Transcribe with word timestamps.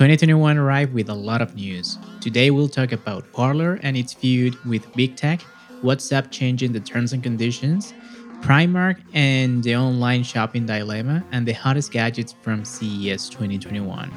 2021 0.00 0.56
arrived 0.56 0.94
with 0.94 1.10
a 1.10 1.14
lot 1.14 1.42
of 1.42 1.54
news. 1.54 1.98
Today 2.22 2.50
we'll 2.50 2.70
talk 2.70 2.90
about 2.90 3.30
Parler 3.34 3.78
and 3.82 3.98
its 3.98 4.14
feud 4.14 4.56
with 4.64 4.90
Big 4.94 5.14
Tech, 5.14 5.44
WhatsApp 5.82 6.30
changing 6.30 6.72
the 6.72 6.80
terms 6.80 7.12
and 7.12 7.22
conditions, 7.22 7.92
Primark 8.40 8.96
and 9.12 9.62
the 9.62 9.76
online 9.76 10.22
shopping 10.22 10.64
dilemma, 10.64 11.22
and 11.32 11.46
the 11.46 11.52
hottest 11.52 11.92
gadgets 11.92 12.34
from 12.40 12.64
CES 12.64 13.28
2021. 13.28 14.10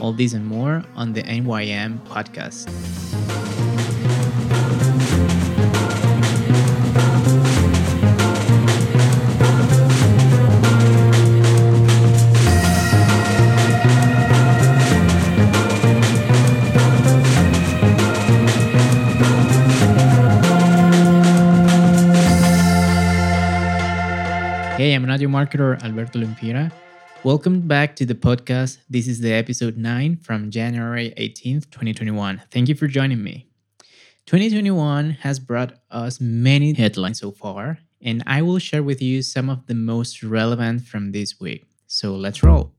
All 0.00 0.12
these 0.12 0.34
and 0.34 0.46
more 0.46 0.84
on 0.94 1.12
the 1.12 1.24
NYM 1.24 1.98
podcast. 2.06 2.70
Radio 25.14 25.28
marketer 25.28 25.80
Alberto 25.84 26.18
Lempira. 26.18 26.72
Welcome 27.22 27.60
back 27.60 27.94
to 27.94 28.04
the 28.04 28.16
podcast. 28.16 28.78
This 28.90 29.06
is 29.06 29.20
the 29.20 29.30
episode 29.30 29.76
9 29.76 30.16
from 30.16 30.50
January 30.50 31.14
18th, 31.16 31.70
2021. 31.70 32.42
Thank 32.50 32.68
you 32.68 32.74
for 32.74 32.88
joining 32.88 33.22
me. 33.22 33.46
2021 34.26 35.10
has 35.10 35.38
brought 35.38 35.74
us 35.92 36.20
many 36.20 36.72
headlines 36.72 37.20
so 37.20 37.30
far, 37.30 37.78
and 38.02 38.24
I 38.26 38.42
will 38.42 38.58
share 38.58 38.82
with 38.82 39.00
you 39.00 39.22
some 39.22 39.48
of 39.48 39.68
the 39.68 39.76
most 39.76 40.24
relevant 40.24 40.82
from 40.82 41.12
this 41.12 41.38
week. 41.38 41.64
So 41.86 42.16
let's 42.16 42.42
roll. 42.42 42.72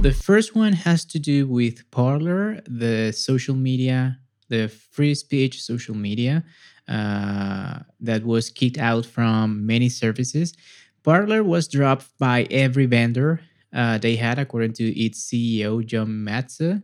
The 0.00 0.12
first 0.12 0.56
one 0.56 0.72
has 0.72 1.04
to 1.04 1.20
do 1.20 1.46
with 1.46 1.88
Parler, 1.92 2.60
the 2.66 3.12
social 3.12 3.54
media, 3.54 4.18
the 4.48 4.66
free 4.66 5.14
speech 5.14 5.62
social 5.62 5.94
media 5.94 6.42
that 6.90 8.22
was 8.24 8.50
kicked 8.50 8.78
out 8.78 9.06
from 9.06 9.66
many 9.66 9.88
services. 9.88 10.54
Parler 11.02 11.42
was 11.42 11.68
dropped 11.68 12.06
by 12.18 12.46
every 12.50 12.86
vendor 12.86 13.40
uh, 13.72 13.98
they 13.98 14.16
had, 14.16 14.38
according 14.38 14.72
to 14.74 14.84
its 15.00 15.24
CEO, 15.24 15.84
John 15.84 16.08
Matze. 16.08 16.82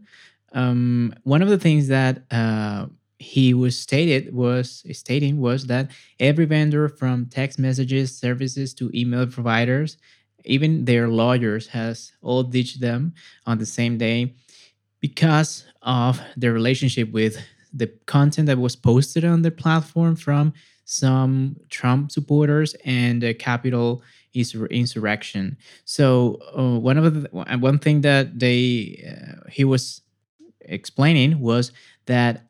Um, 0.53 1.12
one 1.25 1.43
of 1.43 1.49
the 1.49 1.59
things 1.59 1.89
that 1.89 2.23
uh, 2.31 2.87
he 3.19 3.53
was 3.53 3.79
stated 3.79 4.34
was 4.34 4.84
stating 4.93 5.41
was 5.41 5.67
that 5.67 5.91
every 6.21 6.45
vendor 6.45 6.89
from 6.89 7.27
text 7.27 7.59
messages 7.59 8.17
services 8.17 8.73
to 8.75 8.91
email 8.95 9.27
providers 9.27 9.97
even 10.47 10.84
their 10.84 11.09
lawyers 11.09 11.67
has 11.67 12.12
all 12.23 12.43
ditched 12.43 12.81
them 12.81 13.15
on 13.47 13.59
the 13.59 13.67
same 13.67 13.99
day 13.99 14.34
because 15.01 15.67
of 15.83 16.21
their 16.37 16.53
relationship 16.53 17.12
with 17.12 17.39
the 17.72 17.89
content 18.06 18.47
that 18.47 18.59
was 18.59 18.77
posted 18.77 19.25
on 19.25 19.42
the 19.42 19.50
platform 19.50 20.17
from 20.17 20.53
some 20.84 21.56
Trump 21.69 22.12
supporters 22.12 22.75
and 22.84 23.22
the 23.22 23.34
Capitol 23.34 24.03
insurrection. 24.34 25.56
So 25.84 26.39
uh, 26.56 26.78
one 26.78 26.98
of 26.98 27.22
the 27.22 27.28
one 27.33 27.78
thing 27.78 28.03
that 28.03 28.39
they 28.39 29.05
uh, 29.11 29.48
he 29.50 29.64
was 29.64 30.03
explaining 30.61 31.41
was 31.41 31.72
that 32.06 32.42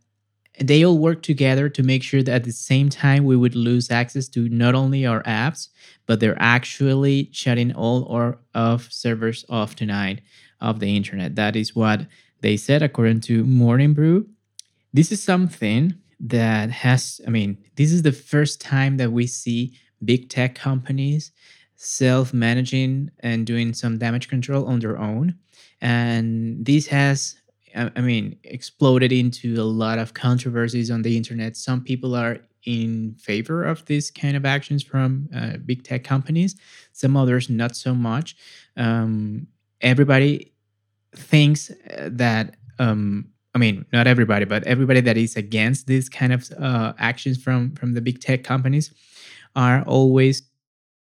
they 0.59 0.84
all 0.84 0.98
work 0.98 1.22
together 1.22 1.69
to 1.69 1.83
make 1.83 2.03
sure 2.03 2.22
that 2.22 2.34
at 2.34 2.44
the 2.44 2.53
same 2.53 2.89
time 2.89 3.25
we 3.25 3.37
would 3.37 3.55
lose 3.55 3.91
access 3.91 4.27
to 4.28 4.48
not 4.48 4.75
only 4.75 5.05
our 5.06 5.22
apps 5.25 5.69
but 6.06 6.19
they're 6.19 6.41
actually 6.41 7.28
shutting 7.33 7.75
all 7.75 8.09
our 8.09 8.39
of 8.55 8.91
servers 8.91 9.44
off 9.50 9.77
tonight 9.77 10.22
of 10.61 10.81
the 10.81 10.97
internet 10.97 11.37
that 11.37 11.56
is 11.56 11.77
what 11.77 12.06
they 12.41 12.56
said 12.56 12.83
according 12.83 13.20
to 13.20 13.44
morning 13.44 13.92
brew 13.92 14.27
this 14.97 15.12
is 15.12 15.23
something 15.23 15.95
that 16.21 16.71
has, 16.71 17.21
I 17.27 17.31
mean, 17.31 17.59
this 17.77 17.93
is 17.93 18.03
the 18.03 18.12
first 18.12 18.61
time 18.61 18.97
that 18.97 19.12
we 19.12 19.27
see 19.27 19.75
big 20.05 20.29
tech 20.29 20.55
companies 20.55 21.33
self 21.77 22.33
managing 22.33 23.11
and 23.21 23.47
doing 23.47 23.75
some 23.75 23.99
damage 23.99 24.29
control 24.29 24.67
on 24.67 24.81
their 24.81 24.99
own. 24.99 25.37
And 25.83 26.65
this 26.65 26.87
has, 26.87 27.37
I 27.75 28.01
mean, 28.01 28.39
exploded 28.45 29.12
into 29.12 29.61
a 29.61 29.65
lot 29.65 29.99
of 29.99 30.15
controversies 30.15 30.91
on 30.91 31.03
the 31.03 31.15
internet. 31.15 31.56
Some 31.56 31.85
people 31.85 32.15
are 32.15 32.39
in 32.65 33.15
favor 33.21 33.65
of 33.65 33.85
this 33.85 34.11
kind 34.11 34.37
of 34.37 34.47
actions 34.47 34.83
from 34.83 35.29
uh, 35.37 35.59
big 35.67 35.85
tech 35.85 36.03
companies, 36.03 36.56
some 36.93 37.17
others 37.17 37.51
not 37.51 37.77
so 37.77 37.95
much. 37.95 38.37
Um, 38.79 39.47
everybody 39.83 40.55
thinks 41.15 41.71
uh, 41.71 42.09
that 42.12 42.56
um, 42.79 43.29
I 43.56 43.59
mean, 43.59 43.87
not 43.91 44.06
everybody, 44.06 44.44
but 44.44 44.65
everybody 44.65 45.00
that 45.00 45.17
is 45.17 45.34
against 45.34 45.87
these 45.87 46.11
kind 46.11 46.34
of 46.34 46.53
uh, 46.59 46.93
actions 46.99 47.43
from 47.43 47.71
from 47.71 47.94
the 47.94 48.03
big 48.03 48.21
tech 48.21 48.44
companies 48.44 48.93
are 49.55 49.83
always 49.87 50.43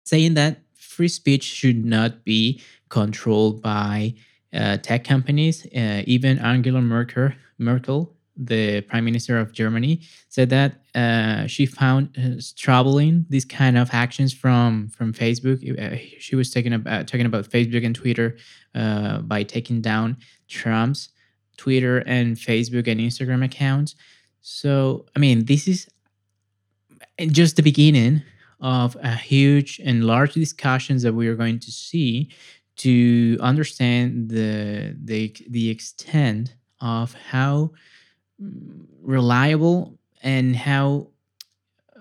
saying 0.05 0.35
that 0.35 0.59
free 0.75 1.09
speech 1.09 1.45
should 1.45 1.87
not 1.87 2.27
be 2.27 2.61
controlled 2.91 3.63
by 3.63 4.13
uh, 4.53 4.77
tech 4.77 5.03
companies. 5.03 5.65
Uh, 5.75 6.03
even 6.05 6.39
Angela 6.39 6.83
Merkel, 6.83 7.31
Merkel, 7.57 8.15
the 8.37 8.83
prime 8.83 9.07
minister 9.07 9.39
of 9.39 9.53
Germany, 9.53 10.03
said 10.29 10.51
that 10.51 10.73
uh, 10.95 11.47
she 11.47 11.65
found 11.65 12.15
uh, 12.19 12.39
troubling 12.55 13.25
these 13.31 13.47
kind 13.47 13.79
of 13.79 13.89
actions 13.95 14.35
from 14.35 14.89
from 14.91 15.15
Facebook. 15.15 15.59
Uh, 15.65 15.97
she 16.19 16.37
was 16.37 16.51
talking 16.51 16.75
about 16.75 17.09
talking 17.09 17.25
about 17.25 17.49
Facebook 17.49 17.83
and 17.83 17.95
Twitter 17.95 18.37
uh, 18.75 19.21
by 19.21 19.43
taking 19.43 19.81
down 19.81 20.19
Trump's 20.49 21.09
Twitter 21.57 21.99
and 21.99 22.37
Facebook 22.37 22.87
and 22.87 23.01
Instagram 23.01 23.45
accounts. 23.45 23.95
So, 24.41 25.07
I 25.17 25.19
mean, 25.19 25.47
this 25.47 25.67
is 25.67 25.89
just 27.31 27.57
the 27.57 27.63
beginning 27.63 28.23
of 28.61 28.97
a 29.03 29.15
huge 29.15 29.81
and 29.85 30.05
large 30.05 30.35
discussions 30.35 31.03
that 31.03 31.15
we 31.15 31.29
are 31.29 31.35
going 31.35 31.59
to 31.61 31.71
see 31.71 32.31
to 32.77 33.39
understand 33.41 34.29
the 34.29 34.97
the 35.05 35.35
the 35.49 35.71
extent 35.71 36.55
of 36.81 37.15
how 37.15 37.71
reliable 39.03 39.99
and 40.23 40.55
how 40.57 41.09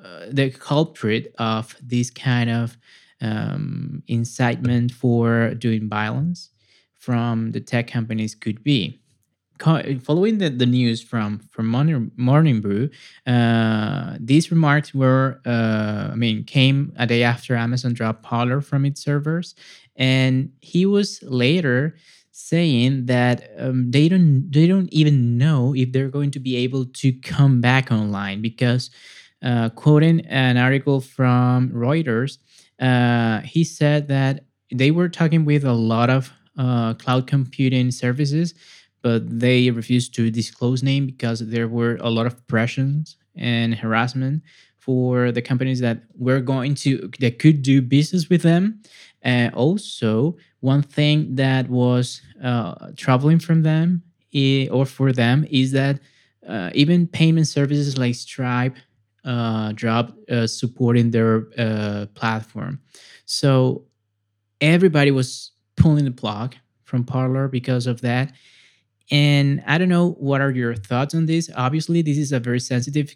uh, 0.03 0.25
the 0.29 0.49
culprit 0.49 1.33
of 1.39 1.75
this 1.81 2.09
kind 2.09 2.49
of 2.49 2.77
um, 3.21 4.03
incitement 4.07 4.91
for 4.91 5.53
doing 5.55 5.87
violence 5.87 6.49
from 6.93 7.51
the 7.51 7.61
tech 7.61 7.87
companies 7.87 8.35
could 8.35 8.63
be 8.63 8.99
following 9.59 10.37
the, 10.37 10.49
the 10.49 10.65
news 10.65 11.01
from 11.01 11.39
from 11.51 11.67
Morning, 11.67 12.11
Morning 12.17 12.61
Brew, 12.61 12.89
uh, 13.25 14.17
these 14.19 14.51
remarks 14.51 14.93
were, 14.93 15.41
uh, 15.45 16.09
I 16.11 16.15
mean, 16.15 16.43
came 16.43 16.93
a 16.97 17.07
day 17.07 17.23
after 17.23 17.55
Amazon 17.55 17.93
dropped 17.93 18.23
Parler 18.23 18.61
from 18.61 18.85
its 18.85 19.01
servers, 19.01 19.55
and 19.95 20.51
he 20.61 20.85
was 20.85 21.21
later 21.23 21.95
saying 22.31 23.05
that 23.05 23.49
um, 23.57 23.89
they 23.91 24.09
don't 24.09 24.51
they 24.51 24.67
don't 24.67 24.91
even 24.91 25.37
know 25.37 25.73
if 25.73 25.91
they're 25.91 26.09
going 26.09 26.31
to 26.31 26.39
be 26.39 26.57
able 26.57 26.85
to 26.85 27.13
come 27.13 27.61
back 27.61 27.91
online 27.91 28.41
because, 28.41 28.89
uh, 29.41 29.69
quoting 29.69 30.19
an 30.27 30.57
article 30.57 30.99
from 30.99 31.69
Reuters, 31.69 32.39
uh, 32.79 33.39
he 33.41 33.63
said 33.63 34.07
that 34.09 34.43
they 34.73 34.91
were 34.91 35.07
talking 35.07 35.45
with 35.45 35.63
a 35.63 35.73
lot 35.73 36.09
of 36.09 36.31
uh, 36.57 36.93
cloud 36.95 37.27
computing 37.27 37.91
services 37.91 38.53
but 39.05 39.39
they 39.39 39.69
refused 39.69 40.15
to 40.15 40.31
disclose 40.31 40.81
name 40.81 41.05
because 41.05 41.39
there 41.39 41.67
were 41.67 41.99
a 42.01 42.09
lot 42.09 42.25
of 42.25 42.35
pressures 42.47 43.17
and 43.35 43.75
harassment 43.75 44.41
for 44.79 45.31
the 45.31 45.43
companies 45.43 45.79
that 45.79 45.99
were 46.17 46.39
going 46.39 46.73
to 46.73 47.11
that 47.19 47.37
could 47.37 47.61
do 47.61 47.83
business 47.83 48.31
with 48.31 48.41
them. 48.41 48.81
And 49.21 49.53
also 49.53 50.37
one 50.61 50.81
thing 50.81 51.35
that 51.35 51.69
was 51.69 52.19
uh, 52.43 52.93
troubling 52.97 53.37
from 53.37 53.61
them 53.61 54.01
or 54.71 54.87
for 54.87 55.11
them 55.11 55.45
is 55.51 55.71
that 55.73 55.99
uh, 56.47 56.71
even 56.73 57.05
payment 57.05 57.47
services 57.47 57.99
like 57.99 58.15
stripe 58.15 58.75
uh, 59.23 59.71
dropped 59.73 60.13
uh, 60.31 60.47
supporting 60.47 61.11
their 61.11 61.45
uh, 61.59 62.07
platform. 62.15 62.79
So 63.27 63.85
everybody 64.61 65.11
was 65.11 65.51
pulling 65.77 66.05
the 66.05 66.11
plug 66.11 66.55
from 66.85 67.03
parler 67.03 67.47
because 67.47 67.85
of 67.85 68.01
that 68.01 68.33
and 69.11 69.63
I 69.67 69.77
don't 69.77 69.89
know 69.89 70.11
what 70.11 70.41
are 70.41 70.51
your 70.51 70.75
thoughts 70.75 71.13
on 71.13 71.25
this. 71.25 71.49
Obviously, 71.55 72.01
this 72.01 72.17
is 72.17 72.31
a 72.31 72.39
very 72.39 72.59
sensitive 72.59 73.13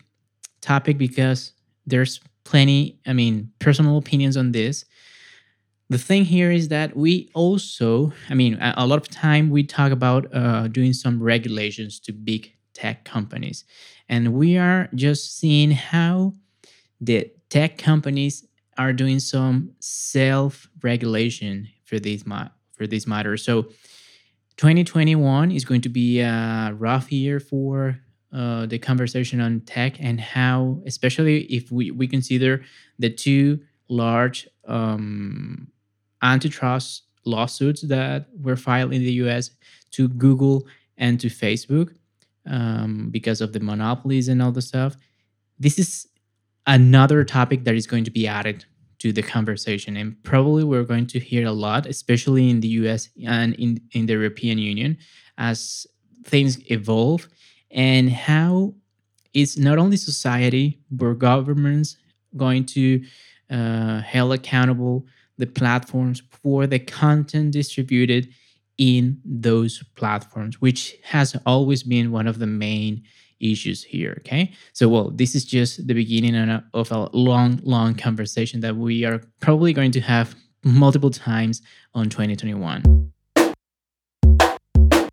topic 0.62 0.98
because 0.98 1.54
there's 1.86 2.20
plenty, 2.44 3.00
I 3.06 3.14
mean, 3.14 3.52
personal 3.60 3.98
opinions 3.98 4.38
on 4.38 4.52
this. 4.52 4.86
The 5.90 5.98
thing 5.98 6.26
here 6.26 6.52
is 6.52 6.68
that 6.68 6.96
we 6.96 7.32
also, 7.34 8.14
I 8.30 8.36
mean, 8.36 8.60
a, 8.62 8.86
lot 8.86 8.98
of 8.98 9.10
time 9.10 9.50
we 9.50 9.64
talk 9.64 9.92
about 9.92 10.28
uh, 10.34 10.68
doing 10.68 10.94
some 10.94 11.22
regulations 11.22 12.00
to 12.02 12.12
big 12.12 12.54
tech 12.74 13.06
companies, 13.06 13.66
and 14.08 14.34
we 14.34 14.58
are 14.58 14.90
just 14.94 15.38
seeing 15.38 15.72
how 15.72 16.34
the 17.02 17.32
tech 17.50 17.80
companies 17.80 18.46
are 18.78 18.94
doing 18.94 19.20
some 19.20 19.72
self-regulation 19.80 21.68
for 21.86 21.98
these 22.00 22.24
for 22.78 22.86
these 22.86 23.08
matters. 23.08 23.44
So 23.44 23.70
2021 24.60 25.54
is 25.54 25.64
going 25.64 25.80
to 25.80 25.88
be 25.88 26.20
a 26.20 26.76
rough 26.78 27.14
year 27.14 27.40
for 27.40 27.98
uh, 28.34 28.66
the 28.66 28.78
conversation 28.78 29.40
on 29.40 29.62
tech 29.62 29.96
and 30.02 30.20
how, 30.20 30.82
especially 30.86 31.44
if 31.44 31.72
we, 31.72 31.92
we 31.92 32.06
consider 32.06 32.62
the 33.00 33.10
two 33.10 33.62
large 33.88 34.50
um, 34.68 35.72
antitrust 36.22 37.04
lawsuits 37.24 37.84
that 37.84 38.26
were 38.38 38.58
filed 38.58 38.92
in 38.92 39.02
the 39.02 39.14
US 39.24 39.52
to 39.92 40.10
Google 40.10 40.68
and 40.98 41.22
to 41.22 41.28
Facebook 41.28 41.96
um, 42.46 43.08
because 43.12 43.40
of 43.40 43.54
the 43.54 43.62
monopolies 43.62 44.28
and 44.28 44.42
all 44.42 44.52
the 44.52 44.62
stuff. 44.62 44.98
This 45.58 45.80
is 45.80 46.06
another 46.68 47.24
topic 47.24 47.64
that 47.64 47.76
is 47.76 47.88
going 47.88 48.04
to 48.04 48.12
be 48.12 48.28
added 48.28 48.66
to 49.00 49.12
the 49.12 49.22
conversation. 49.22 49.98
And 49.98 50.22
probably 50.24 50.64
we're 50.64 50.84
going 50.84 51.08
to 51.08 51.20
hear 51.20 51.48
a 51.48 51.52
lot 51.52 51.86
especially 51.86 52.50
in 52.50 52.60
the 52.60 52.68
US 52.80 53.10
and 53.26 53.54
in, 53.56 53.82
in 53.92 54.06
the 54.06 54.14
European 54.14 54.58
Union 54.58 54.98
as 55.38 55.88
things 56.26 56.60
evolve 56.72 57.28
and 57.72 58.10
how 58.10 58.74
it's 59.34 59.58
not 59.58 59.78
only 59.78 59.98
society 59.98 60.80
but 60.92 61.14
governments 61.14 61.98
going 62.36 62.66
to 62.66 63.04
uh, 63.50 64.02
held 64.02 64.34
accountable 64.34 65.06
the 65.38 65.48
platforms 65.48 66.22
for 66.30 66.68
the 66.68 66.80
content 66.80 67.52
distributed 67.52 68.30
in 68.78 69.20
those 69.26 69.84
platforms, 69.96 70.62
which 70.62 70.96
has 71.04 71.36
always 71.46 71.84
been 71.84 72.12
one 72.12 72.28
of 72.28 72.40
the 72.40 72.48
main 72.48 73.04
issues 73.40 73.84
here. 73.84 74.16
Okay. 74.20 74.54
So, 74.74 74.90
well, 74.90 75.12
this 75.12 75.36
is 75.36 75.46
just 75.46 75.88
the 75.88 75.94
beginning 75.94 76.36
of 76.74 76.92
a 76.92 77.10
long, 77.14 77.60
long 77.64 77.96
conversation 77.96 78.60
that 78.62 78.76
we 78.76 79.06
are 79.06 79.22
probably 79.40 79.74
going 79.74 79.92
to 79.92 80.02
have 80.02 80.36
multiple 80.64 81.10
times 81.10 81.62
on 81.94 82.10
2021. 82.10 83.12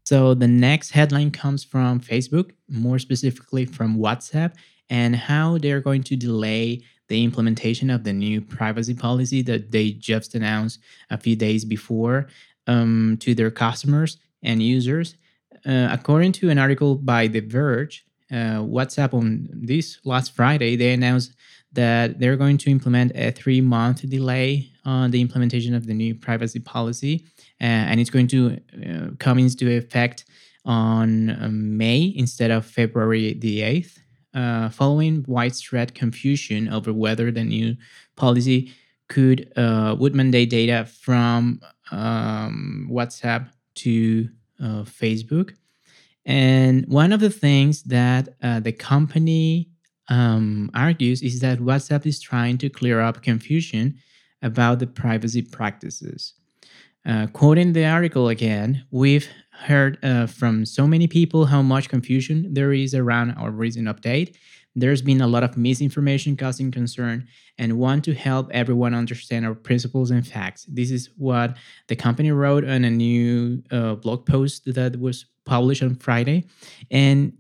So, 0.05 0.35
the 0.35 0.49
next 0.49 0.91
headline 0.91 1.31
comes 1.31 1.65
from 1.65 2.01
Facebook, 2.01 2.53
more 2.69 2.99
specifically 2.99 3.65
from 3.65 3.99
WhatsApp, 3.99 4.55
and 4.89 5.17
how 5.17 5.59
they're 5.59 5.81
going 5.81 6.03
to 6.05 6.17
delay 6.17 6.83
the 7.09 7.23
implementation 7.23 7.91
of 7.91 8.05
the 8.05 8.13
new 8.13 8.41
privacy 8.41 8.95
policy 8.95 9.43
that 9.43 9.71
they 9.71 9.93
just 9.93 10.35
announced 10.35 10.81
a 11.11 11.19
few 11.19 11.37
days 11.37 11.65
before 11.65 12.27
um, 12.67 13.17
to 13.21 13.35
their 13.35 13.51
customers 13.51 14.19
and 14.43 14.63
users. 14.63 15.17
Uh, 15.65 15.89
according 15.91 16.33
to 16.33 16.51
an 16.51 16.59
article 16.59 16.95
by 16.95 17.27
The 17.27 17.41
Verge, 17.41 18.05
uh, 18.31 18.61
WhatsApp 18.61 19.15
on 19.15 19.49
this 19.53 19.99
last 20.05 20.35
Friday, 20.35 20.77
they 20.77 20.93
announced 20.93 21.35
that 21.73 22.19
they're 22.19 22.37
going 22.37 22.59
to 22.59 22.71
implement 22.71 23.13
a 23.15 23.31
three 23.31 23.61
month 23.61 24.09
delay 24.09 24.71
on 24.85 25.11
the 25.11 25.21
implementation 25.21 25.75
of 25.75 25.87
the 25.87 25.95
new 25.95 26.15
privacy 26.15 26.61
policy. 26.61 27.25
Uh, 27.61 27.65
and 27.89 28.01
it's 28.01 28.11
going 28.11 28.27
to 28.29 28.59
uh, 28.87 29.11
come 29.19 29.39
into 29.39 29.71
effect 29.71 30.25
on 30.65 31.31
um, 31.43 31.77
May 31.77 32.13
instead 32.17 32.51
of 32.51 32.67
February 32.67 33.35
the 33.35 33.61
8th 33.61 33.99
uh, 34.37 34.69
following 34.69 35.25
widespread 35.27 35.95
confusion 35.95 36.69
over 36.69 36.93
whether 36.93 37.31
the 37.31 37.45
new 37.45 37.77
policy 38.17 38.73
could 39.09 39.51
uh, 39.57 39.97
would 39.99 40.15
mandate 40.15 40.51
data 40.51 40.85
from 40.85 41.61
um, 41.91 42.89
WhatsApp 42.91 43.49
to 43.77 44.29
uh, 44.63 44.83
Facebook. 44.83 45.55
And 46.27 46.85
one 46.89 47.13
of 47.13 47.21
the 47.21 47.31
things 47.31 47.85
that 47.85 48.29
uh, 48.43 48.61
the 48.61 48.73
company 48.73 49.71
um, 50.09 50.71
argues 50.75 51.23
is 51.23 51.41
that 51.41 51.61
WhatsApp 51.61 52.05
is 52.05 52.21
trying 52.21 52.59
to 52.59 52.69
clear 52.69 53.01
up 53.01 53.23
confusion 53.23 53.99
about 54.43 54.81
the 54.81 54.87
privacy 54.87 55.43
practices. 55.43 56.35
Uh, 57.07 57.29
quoting 57.29 57.73
the 57.73 57.87
article 57.87 58.29
again, 58.29 58.85
we've 58.91 59.29
heard 59.53 60.05
uh, 60.05 60.27
from 60.27 60.67
so 60.67 60.87
many 60.87 61.07
people 61.07 61.47
how 61.47 61.63
much 61.63 61.89
confusion 61.89 62.53
there 62.53 62.73
is 62.73 62.95
around 62.95 63.31
our 63.33 63.51
recent 63.51 63.87
update. 63.87 64.35
There's 64.77 65.03
been 65.03 65.21
a 65.21 65.27
lot 65.27 65.43
of 65.43 65.57
misinformation 65.57 66.37
causing 66.37 66.71
concern 66.71 67.27
and 67.59 67.79
want 67.79 68.05
to 68.05 68.15
help 68.15 68.49
everyone 68.53 68.95
understand 68.95 69.47
our 69.47 69.55
principles 69.55 70.11
and 70.11 70.27
facts. 70.27 70.67
This 70.69 70.91
is 70.91 71.11
what 71.17 71.57
the 71.89 71.97
company 71.97 72.31
wrote 72.31 72.65
on 72.65 72.85
a 72.85 72.91
new 72.91 73.63
uh, 73.73 73.95
blog 73.95 74.27
post 74.27 74.73
that 74.73 75.01
was 75.01 75.27
published 75.45 75.83
on 75.83 75.97
Friday. 75.97 76.45
And 76.91 77.33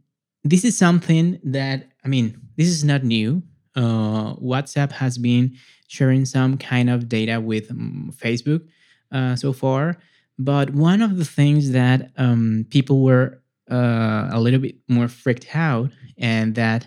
this 0.42 0.64
is 0.64 0.76
something 0.76 1.38
that, 1.44 1.88
I 2.04 2.08
mean, 2.08 2.40
this 2.56 2.68
is 2.68 2.82
not 2.82 3.04
new. 3.04 3.42
Uh, 3.76 4.34
WhatsApp 4.36 4.90
has 4.92 5.18
been 5.18 5.56
sharing 5.86 6.24
some 6.24 6.56
kind 6.56 6.90
of 6.90 7.08
data 7.08 7.40
with 7.40 7.70
um, 7.70 8.12
Facebook 8.16 8.66
uh, 9.12 9.36
so 9.36 9.52
far 9.52 9.98
but 10.38 10.70
one 10.70 11.02
of 11.02 11.16
the 11.16 11.24
things 11.24 11.72
that 11.72 12.10
um, 12.16 12.66
people 12.70 13.02
were 13.02 13.40
uh, 13.70 14.28
a 14.30 14.40
little 14.40 14.60
bit 14.60 14.76
more 14.88 15.08
freaked 15.08 15.54
out 15.54 15.90
and 16.18 16.54
that 16.54 16.86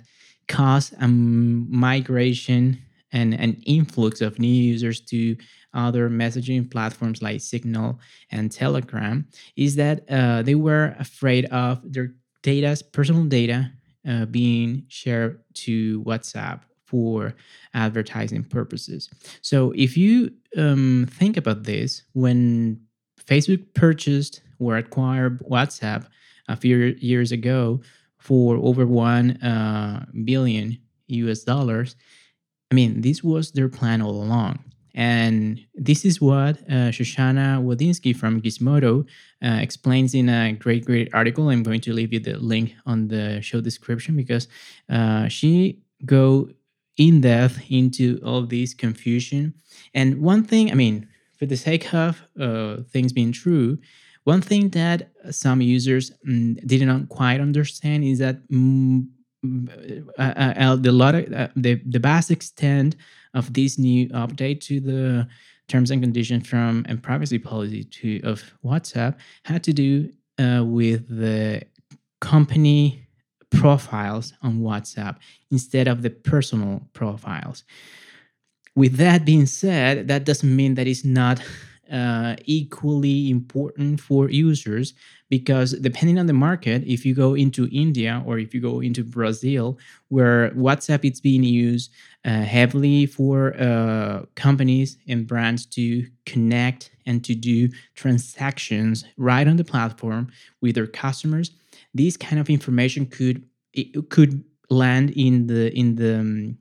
caused 0.49 0.93
a 0.99 1.07
migration 1.07 2.79
and 3.13 3.33
an 3.33 3.61
influx 3.65 4.19
of 4.19 4.39
new 4.39 4.47
users 4.47 4.99
to 4.99 5.37
other 5.73 6.09
messaging 6.09 6.69
platforms 6.69 7.21
like 7.21 7.39
Signal 7.39 7.99
and 8.31 8.51
Telegram 8.51 9.27
is 9.55 9.75
that 9.75 10.03
uh, 10.09 10.41
they 10.41 10.55
were 10.55 10.95
afraid 10.99 11.45
of 11.45 11.81
their 11.83 12.13
data, 12.41 12.75
personal 12.91 13.23
data, 13.23 13.71
uh, 14.07 14.25
being 14.25 14.83
shared 14.87 15.39
to 15.53 16.01
WhatsApp 16.03 16.61
for 16.85 17.35
advertising 17.73 18.43
purposes. 18.43 19.09
So 19.41 19.71
if 19.75 19.95
you 19.95 20.31
um, 20.57 21.07
think 21.11 21.37
about 21.37 21.63
this, 21.63 22.01
when 22.13 22.81
Facebook 23.23 23.63
purchased 23.75 24.41
or 24.57 24.77
acquired 24.77 25.39
WhatsApp 25.41 26.07
a 26.47 26.55
few 26.55 26.95
years 26.99 27.31
ago 27.31 27.81
for 28.19 28.57
over 28.57 28.85
one 28.85 29.31
uh, 29.41 30.05
billion 30.23 30.77
US 31.07 31.43
dollars. 31.43 31.95
I 32.71 32.75
mean, 32.75 33.01
this 33.01 33.23
was 33.23 33.51
their 33.51 33.69
plan 33.69 34.01
all 34.01 34.21
along. 34.21 34.59
And 34.95 35.59
this 35.75 36.03
is 36.03 36.19
what 36.19 36.57
uh, 36.67 36.91
Shoshana 36.91 37.63
Wodinsky 37.63 38.15
from 38.15 38.41
Gizmodo 38.41 39.07
uh, 39.43 39.59
explains 39.61 40.13
in 40.13 40.29
a 40.29 40.53
great, 40.53 40.85
great 40.85 41.09
article. 41.13 41.49
I'm 41.49 41.63
going 41.63 41.81
to 41.81 41.93
leave 41.93 42.11
you 42.11 42.19
the 42.19 42.37
link 42.37 42.73
on 42.85 43.07
the 43.07 43.41
show 43.41 43.61
description 43.61 44.15
because 44.15 44.47
uh, 44.89 45.27
she 45.27 45.79
go 46.05 46.49
in 46.97 47.21
depth 47.21 47.61
into 47.69 48.19
all 48.25 48.41
this 48.41 48.73
confusion. 48.73 49.53
And 49.93 50.21
one 50.21 50.43
thing, 50.43 50.71
I 50.71 50.75
mean, 50.75 51.07
for 51.37 51.45
the 51.45 51.55
sake 51.55 51.93
of 51.93 52.21
uh, 52.39 52.77
things 52.91 53.13
being 53.13 53.31
true, 53.31 53.77
one 54.33 54.41
thing 54.41 54.69
that 54.69 55.09
some 55.31 55.59
users 55.61 56.05
mm, 56.27 56.55
did 56.71 56.81
not 56.91 57.09
quite 57.09 57.39
understand 57.47 58.03
is 58.03 58.19
that 58.19 58.35
uh, 60.17 60.23
uh, 60.23 60.53
uh 60.63 60.75
the 60.75 60.91
lot 60.91 61.13
of, 61.15 61.23
uh, 61.33 61.47
the 61.65 61.73
the 61.95 62.01
vast 62.09 62.29
extent 62.37 62.95
of 63.39 63.53
this 63.57 63.79
new 63.87 64.01
update 64.23 64.59
to 64.69 64.75
the 64.89 65.27
terms 65.71 65.89
and 65.91 66.01
conditions 66.01 66.47
from 66.51 66.85
and 66.89 67.01
privacy 67.09 67.39
policy 67.39 67.83
to 67.99 68.09
of 68.31 68.37
WhatsApp 68.69 69.13
had 69.49 69.63
to 69.67 69.73
do 69.73 69.89
uh, 70.43 70.63
with 70.79 71.01
the 71.23 71.61
company 72.33 72.81
profiles 73.61 74.33
on 74.45 74.53
WhatsApp 74.67 75.15
instead 75.55 75.87
of 75.87 75.97
the 76.05 76.11
personal 76.31 76.73
profiles. 76.93 77.63
With 78.75 78.93
that 79.03 79.25
being 79.25 79.47
said, 79.47 80.07
that 80.09 80.23
doesn't 80.29 80.55
mean 80.61 80.75
that 80.75 80.87
it's 80.87 81.05
not 81.21 81.37
uh, 81.91 82.35
equally 82.45 83.29
important 83.29 83.99
for 83.99 84.29
users 84.29 84.93
because 85.29 85.73
depending 85.73 86.17
on 86.17 86.25
the 86.25 86.33
market, 86.33 86.83
if 86.85 87.05
you 87.05 87.13
go 87.13 87.35
into 87.35 87.69
India 87.71 88.23
or 88.25 88.39
if 88.39 88.53
you 88.53 88.61
go 88.61 88.79
into 88.79 89.03
Brazil, 89.03 89.77
where 90.07 90.51
WhatsApp 90.51 91.09
is 91.09 91.21
being 91.21 91.43
used 91.43 91.91
uh, 92.25 92.41
heavily 92.41 93.05
for 93.05 93.55
uh, 93.59 94.25
companies 94.35 94.97
and 95.07 95.27
brands 95.27 95.65
to 95.67 96.05
connect 96.25 96.91
and 97.05 97.23
to 97.25 97.35
do 97.35 97.69
transactions 97.95 99.05
right 99.17 99.47
on 99.47 99.57
the 99.57 99.63
platform 99.63 100.29
with 100.61 100.75
their 100.75 100.87
customers, 100.87 101.51
this 101.93 102.17
kind 102.17 102.39
of 102.39 102.49
information 102.49 103.05
could 103.05 103.45
could 104.09 104.43
land 104.69 105.11
in 105.11 105.47
the 105.47 105.71
in 105.77 105.95
the 105.95 106.19
um, 106.19 106.57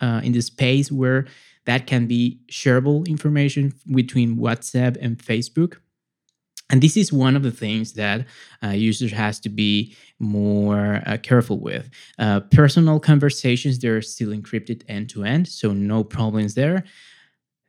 uh, 0.00 0.20
in 0.22 0.32
the 0.32 0.40
space 0.40 0.90
where 0.90 1.26
that 1.66 1.86
can 1.86 2.06
be 2.06 2.40
shareable 2.50 3.06
information 3.08 3.74
between 3.90 4.36
WhatsApp 4.36 4.96
and 5.00 5.18
Facebook. 5.18 5.76
And 6.70 6.82
this 6.82 6.96
is 6.96 7.12
one 7.12 7.36
of 7.36 7.42
the 7.42 7.50
things 7.50 7.92
that 7.92 8.26
uh, 8.62 8.68
users 8.68 9.12
has 9.12 9.38
to 9.40 9.48
be 9.48 9.94
more 10.18 11.02
uh, 11.06 11.18
careful 11.22 11.60
with. 11.60 11.90
Uh, 12.18 12.40
personal 12.40 12.98
conversations, 12.98 13.78
they're 13.78 14.02
still 14.02 14.30
encrypted 14.30 14.82
end 14.88 15.10
to 15.10 15.24
end, 15.24 15.46
so 15.46 15.72
no 15.72 16.02
problems 16.02 16.54
there. 16.54 16.84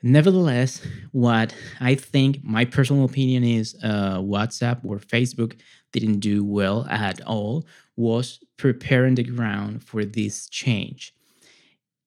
Nevertheless, 0.02 0.86
what 1.12 1.54
I 1.80 1.96
think 1.96 2.44
my 2.44 2.64
personal 2.64 3.06
opinion 3.06 3.44
is 3.44 3.76
uh, 3.84 4.20
WhatsApp 4.20 4.86
or 4.86 4.98
Facebook 4.98 5.60
didn't 5.92 6.20
do 6.20 6.44
well 6.44 6.86
at 6.90 7.22
all 7.22 7.66
was 7.96 8.40
preparing 8.58 9.16
the 9.16 9.24
ground 9.24 9.84
for 9.84 10.06
this 10.06 10.48
change 10.50 11.14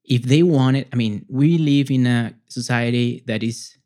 if 0.09 0.23
they 0.23 0.43
wanted, 0.43 0.89
I 0.93 0.97
mean, 0.97 1.25
we 1.29 1.59
live 1.59 1.91
in 1.91 2.07
a 2.07 2.35
society 2.49 3.23
that 3.27 3.43
is 3.43 3.77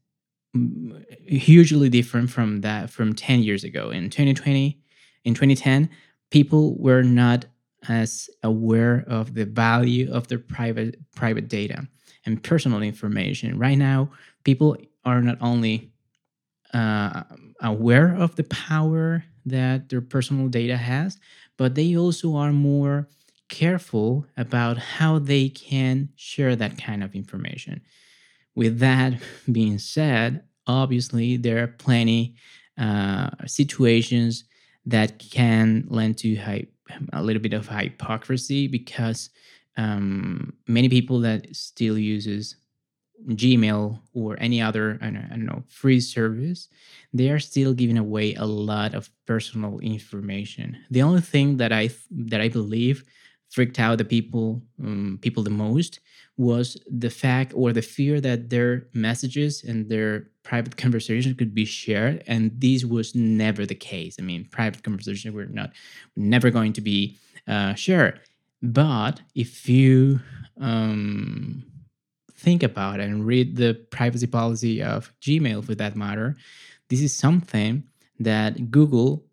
mm, 0.57 1.05
hugely 1.29 1.89
different 1.89 2.31
from 2.31 2.61
that 2.61 2.91
from 2.91 3.13
10 3.13 3.43
years 3.43 3.65
ago. 3.65 3.91
In 3.91 4.09
2020, 4.09 4.79
in 5.25 5.35
2010, 5.35 5.91
people 6.31 6.77
were 6.79 7.03
not 7.03 7.47
as 7.89 8.31
aware 8.45 9.05
of 9.09 9.35
the 9.35 9.45
value 9.45 10.13
of 10.13 10.29
their 10.29 10.39
private 10.39 10.97
private 11.17 11.49
data 11.49 11.89
and 12.25 12.41
personal 12.43 12.81
information. 12.83 13.59
Right 13.59 13.77
now, 13.77 14.11
people 14.45 14.77
are 15.05 15.21
not 15.21 15.39
only 15.41 15.91
uh, 16.73 17.25
aware 17.61 18.15
of 18.15 18.37
the 18.37 18.45
power 18.45 19.25
that 19.45 19.89
their 19.89 20.01
personal 20.01 20.47
data 20.47 20.77
has, 20.77 21.19
but 21.57 21.75
they 21.75 21.97
also 21.97 22.37
are 22.37 22.53
more 22.53 23.09
careful 23.53 24.27
about 24.37 24.79
how 24.79 25.19
they 25.19 25.51
can 25.51 26.09
share 26.17 26.57
that 26.57 26.79
kind 26.79 27.05
of 27.05 27.15
information. 27.15 27.83
With 28.55 28.79
that 28.79 29.13
being 29.51 29.79
said, 29.79 30.43
obviously, 30.67 31.37
there 31.37 31.63
are 31.63 31.69
plenty 31.69 32.35
uh, 32.79 33.29
situations 33.47 34.45
that 34.87 35.19
can 35.19 35.85
lend 35.89 36.17
to 36.19 36.35
a 37.13 37.23
little 37.23 37.43
bit 37.43 37.53
of 37.53 37.69
hypocrisy 37.69 38.67
because 38.69 39.29
um, 39.77 40.55
many 40.67 40.89
people 40.89 41.21
that 41.21 41.55
still 41.55 41.99
uses 41.99 42.57
Gmail 43.29 44.01
or 44.15 44.37
any 44.41 44.61
other 44.61 44.99
I 45.01 45.07
don't, 45.07 45.27
I 45.27 45.37
don't, 45.37 45.47
know 45.47 45.63
free 45.69 46.01
service, 46.01 46.69
they 47.13 47.29
are 47.31 47.39
still 47.39 47.73
giving 47.73 47.99
away 47.99 48.35
a 48.35 48.45
lot 48.45 48.95
of 48.95 49.11
personal 49.27 49.79
information. 49.79 50.77
The 50.91 51.03
only 51.03 51.21
thing 51.21 51.59
that 51.59 51.73
I 51.73 51.91
that 52.11 52.41
I 52.41 52.49
believe 52.49 53.05
freaked 53.53 53.79
out 53.79 53.99
the 53.99 54.05
people 54.05 54.63
um, 54.83 55.19
people 55.21 55.43
the 55.43 55.51
most 55.51 56.01
was 56.39 56.77
the 56.91 57.11
fact 57.11 57.53
or 57.55 57.73
the 57.73 57.83
fear 57.83 58.21
that 58.21 58.49
their 58.49 58.87
messages 58.95 59.63
and 59.63 59.89
their 59.89 60.29
private 60.43 60.77
conversations 60.85 61.37
could 61.37 61.55
be 61.55 61.65
shared 61.65 62.25
and 62.27 62.51
this 62.59 62.85
was 62.85 63.15
never 63.15 63.67
the 63.67 63.75
case. 63.75 64.17
I 64.19 64.23
mean 64.23 64.49
private 64.51 64.83
conversations 64.83 65.35
were 65.35 65.47
not 65.47 65.71
never 66.17 66.51
going 66.51 66.73
to 66.75 66.81
be 66.81 67.19
uh, 67.47 67.75
shared. 67.75 68.21
But 68.63 69.21
if 69.35 69.69
you 69.69 70.21
um, 70.61 71.65
think 72.35 72.63
about 72.63 73.01
and 73.01 73.27
read 73.27 73.57
the 73.57 73.75
privacy 73.91 74.27
policy 74.27 74.83
of 74.83 75.13
gmail 75.21 75.65
for 75.65 75.75
that 75.75 75.95
matter 75.95 76.37
this 76.89 77.01
is 77.01 77.15
something 77.15 77.85
that 78.19 78.71
google 78.71 79.25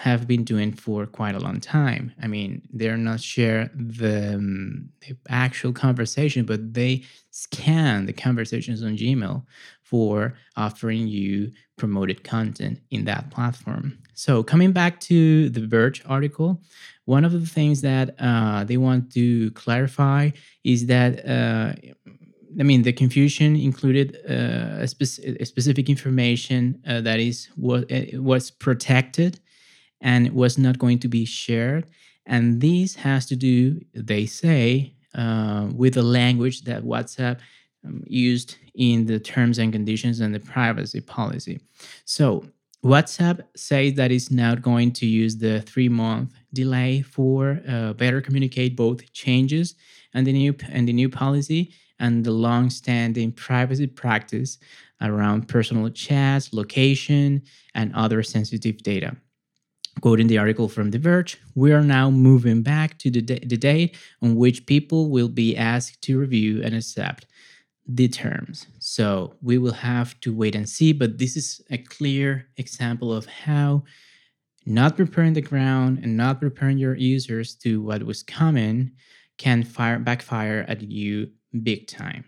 have 0.00 0.26
been 0.26 0.44
doing 0.44 0.72
for 0.72 1.04
quite 1.04 1.34
a 1.34 1.38
long 1.38 1.60
time. 1.60 2.10
I 2.22 2.26
mean, 2.26 2.62
they're 2.72 2.96
not 2.96 3.20
share 3.20 3.70
the, 3.74 4.34
um, 4.36 4.88
the, 5.02 5.14
actual 5.28 5.74
conversation, 5.74 6.46
but 6.46 6.72
they 6.72 7.04
scan 7.30 8.06
the 8.06 8.14
conversations 8.14 8.82
on 8.82 8.96
Gmail 8.96 9.44
for 9.82 10.38
offering 10.56 11.06
you 11.06 11.52
promoted 11.76 12.24
content 12.24 12.80
in 12.90 13.04
that 13.04 13.30
platform. 13.30 13.98
So, 14.14 14.42
coming 14.42 14.72
back 14.72 15.00
to 15.00 15.50
the 15.50 15.66
Verge 15.66 16.02
article, 16.06 16.62
one 17.04 17.26
of 17.26 17.32
the 17.32 17.46
things 17.58 17.82
that 17.82 18.14
uh, 18.18 18.64
they 18.64 18.78
want 18.78 19.12
to 19.12 19.50
clarify 19.50 20.30
is 20.64 20.86
that. 20.86 21.12
Uh, 21.28 21.74
I 22.58 22.64
mean, 22.64 22.82
the 22.82 22.92
confusion 22.92 23.54
included 23.54 24.18
uh, 24.28 24.80
a, 24.80 24.82
a, 24.82 25.44
specific 25.46 25.88
information 25.88 26.82
uh, 26.84 27.00
that 27.02 27.20
is 27.20 27.48
what 27.54 27.88
was 28.14 28.50
protected 28.50 29.38
and 30.00 30.32
was 30.32 30.58
not 30.58 30.78
going 30.78 30.98
to 31.00 31.08
be 31.08 31.24
shared. 31.24 31.86
And 32.26 32.60
this 32.60 32.94
has 32.96 33.26
to 33.26 33.36
do, 33.36 33.80
they 33.94 34.26
say, 34.26 34.94
uh, 35.14 35.68
with 35.74 35.94
the 35.94 36.02
language 36.02 36.62
that 36.62 36.84
WhatsApp 36.84 37.38
um, 37.84 38.04
used 38.06 38.56
in 38.74 39.06
the 39.06 39.18
terms 39.18 39.58
and 39.58 39.72
conditions 39.72 40.20
and 40.20 40.34
the 40.34 40.40
privacy 40.40 41.00
policy. 41.00 41.60
So 42.04 42.44
WhatsApp 42.84 43.42
says 43.56 43.94
that 43.94 44.12
it's 44.12 44.30
now 44.30 44.54
going 44.54 44.92
to 44.92 45.06
use 45.06 45.36
the 45.36 45.60
three 45.62 45.88
month 45.88 46.32
delay 46.52 47.02
for 47.02 47.60
uh, 47.68 47.92
better 47.94 48.20
communicate 48.20 48.76
both 48.76 49.12
changes 49.12 49.74
and 50.14 50.26
the 50.26 50.32
new 50.32 50.54
and 50.68 50.88
the 50.88 50.92
new 50.92 51.08
policy 51.08 51.72
and 51.98 52.24
the 52.24 52.30
long-standing 52.30 53.32
privacy 53.32 53.86
practice 53.86 54.58
around 55.02 55.48
personal 55.48 55.90
chats, 55.90 56.52
location, 56.52 57.42
and 57.74 57.94
other 57.94 58.22
sensitive 58.22 58.78
data 58.78 59.16
quoting 60.00 60.26
the 60.26 60.38
article 60.38 60.68
from 60.68 60.90
The 60.90 60.98
Verge, 60.98 61.38
we 61.54 61.72
are 61.72 61.82
now 61.82 62.10
moving 62.10 62.62
back 62.62 62.98
to 62.98 63.10
the, 63.10 63.20
the 63.20 63.56
date 63.56 63.96
on 64.22 64.36
which 64.36 64.66
people 64.66 65.10
will 65.10 65.28
be 65.28 65.56
asked 65.56 66.02
to 66.02 66.18
review 66.18 66.62
and 66.62 66.74
accept 66.74 67.26
the 67.86 68.08
terms. 68.08 68.66
So 68.78 69.34
we 69.42 69.58
will 69.58 69.72
have 69.72 70.18
to 70.20 70.34
wait 70.34 70.54
and 70.54 70.68
see, 70.68 70.92
but 70.92 71.18
this 71.18 71.36
is 71.36 71.60
a 71.70 71.78
clear 71.78 72.46
example 72.56 73.12
of 73.12 73.26
how 73.26 73.84
not 74.66 74.96
preparing 74.96 75.32
the 75.32 75.40
ground 75.40 75.98
and 76.02 76.16
not 76.16 76.40
preparing 76.40 76.78
your 76.78 76.96
users 76.96 77.54
to 77.56 77.82
what 77.82 78.02
was 78.02 78.22
coming 78.22 78.92
can 79.38 79.64
fire 79.64 79.98
backfire 79.98 80.64
at 80.68 80.82
you 80.82 81.30
big 81.62 81.88
time. 81.88 82.24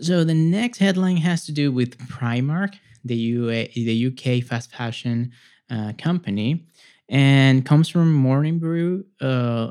So 0.00 0.24
the 0.24 0.34
next 0.34 0.78
headline 0.78 1.16
has 1.18 1.46
to 1.46 1.52
do 1.52 1.72
with 1.72 1.98
Primark, 2.08 2.74
the, 3.04 3.16
UA, 3.16 3.68
the 3.74 4.06
UK 4.08 4.44
fast 4.44 4.70
fashion 4.70 5.32
uh, 5.72 5.92
company, 5.98 6.66
and 7.08 7.64
comes 7.64 7.88
from 7.88 8.12
Morning 8.12 8.58
Brew, 8.58 9.04
uh, 9.20 9.70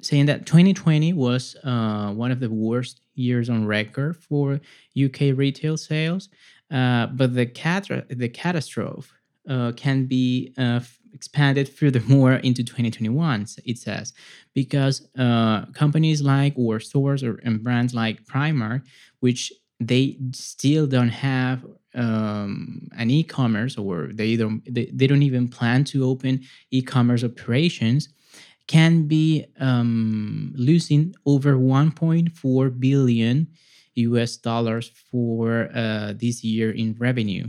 saying 0.00 0.26
that 0.26 0.46
2020 0.46 1.12
was 1.12 1.56
uh, 1.64 2.12
one 2.12 2.30
of 2.30 2.40
the 2.40 2.50
worst 2.50 3.00
years 3.14 3.50
on 3.50 3.66
record 3.66 4.16
for 4.16 4.60
UK 5.00 5.36
retail 5.36 5.76
sales. 5.76 6.28
Uh, 6.70 7.06
but 7.08 7.34
the, 7.34 7.46
cat- 7.46 8.08
the 8.08 8.28
catastrophe 8.28 9.10
uh, 9.48 9.72
can 9.76 10.06
be 10.06 10.54
expanded 11.12 11.68
furthermore 11.68 12.34
into 12.34 12.62
2021 12.62 13.46
it 13.64 13.78
says 13.78 14.12
because 14.54 15.08
uh, 15.18 15.64
companies 15.72 16.22
like 16.22 16.52
or 16.56 16.78
stores 16.78 17.22
or 17.22 17.40
and 17.44 17.62
brands 17.64 17.94
like 17.94 18.24
primark 18.24 18.82
which 19.18 19.52
they 19.80 20.18
still 20.32 20.86
don't 20.86 21.08
have 21.08 21.64
um, 21.94 22.88
an 22.96 23.10
e-commerce 23.10 23.76
or 23.76 24.08
they 24.12 24.36
don't 24.36 24.62
they, 24.72 24.90
they 24.92 25.06
don't 25.06 25.22
even 25.22 25.48
plan 25.48 25.84
to 25.84 26.04
open 26.04 26.40
e-commerce 26.70 27.24
operations 27.24 28.08
can 28.66 29.08
be 29.08 29.44
um, 29.58 30.52
losing 30.54 31.12
over 31.26 31.56
1.4 31.56 32.80
billion 32.80 33.48
us 33.96 34.36
dollars 34.36 34.90
for 35.10 35.68
uh, 35.74 36.14
this 36.16 36.44
year 36.44 36.70
in 36.70 36.94
revenue. 36.98 37.46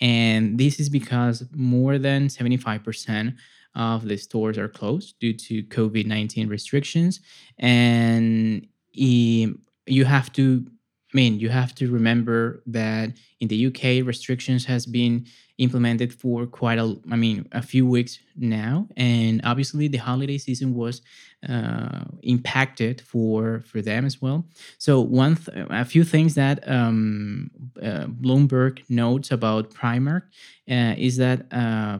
And 0.00 0.58
this 0.58 0.80
is 0.80 0.88
because 0.88 1.44
more 1.54 1.98
than 1.98 2.28
75% 2.28 3.34
of 3.74 4.08
the 4.08 4.16
stores 4.16 4.58
are 4.58 4.68
closed 4.68 5.18
due 5.20 5.32
to 5.34 5.62
covid-19 5.64 6.48
restrictions. 6.48 7.20
And 7.58 8.66
you 8.94 10.04
have 10.04 10.32
to 10.32 10.66
I 11.12 11.16
mean, 11.16 11.38
you 11.38 11.50
have 11.50 11.74
to 11.74 11.90
remember 11.90 12.62
that 12.66 13.12
in 13.40 13.48
the 13.48 13.66
UK, 13.66 14.06
restrictions 14.06 14.64
has 14.64 14.86
been 14.86 15.26
implemented 15.58 16.12
for 16.14 16.46
quite 16.46 16.78
a, 16.78 16.96
I 17.10 17.16
mean, 17.16 17.46
a 17.52 17.60
few 17.60 17.86
weeks 17.86 18.18
now, 18.34 18.88
and 18.96 19.40
obviously 19.44 19.88
the 19.88 19.98
holiday 19.98 20.38
season 20.38 20.74
was 20.74 21.02
uh, 21.46 22.04
impacted 22.22 23.02
for 23.02 23.62
for 23.66 23.82
them 23.82 24.06
as 24.06 24.22
well. 24.22 24.46
So 24.78 25.00
one, 25.00 25.36
th- 25.36 25.66
a 25.70 25.84
few 25.84 26.02
things 26.04 26.34
that 26.36 26.66
um, 26.66 27.50
uh, 27.82 28.06
Bloomberg 28.06 28.82
notes 28.88 29.30
about 29.30 29.70
Primark 29.70 30.22
uh, 30.70 30.94
is 30.96 31.18
that 31.18 31.52
uh, 31.52 31.98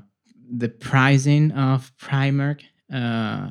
the 0.50 0.70
pricing 0.70 1.52
of 1.52 1.92
Primark 1.98 2.62
uh, 2.92 3.50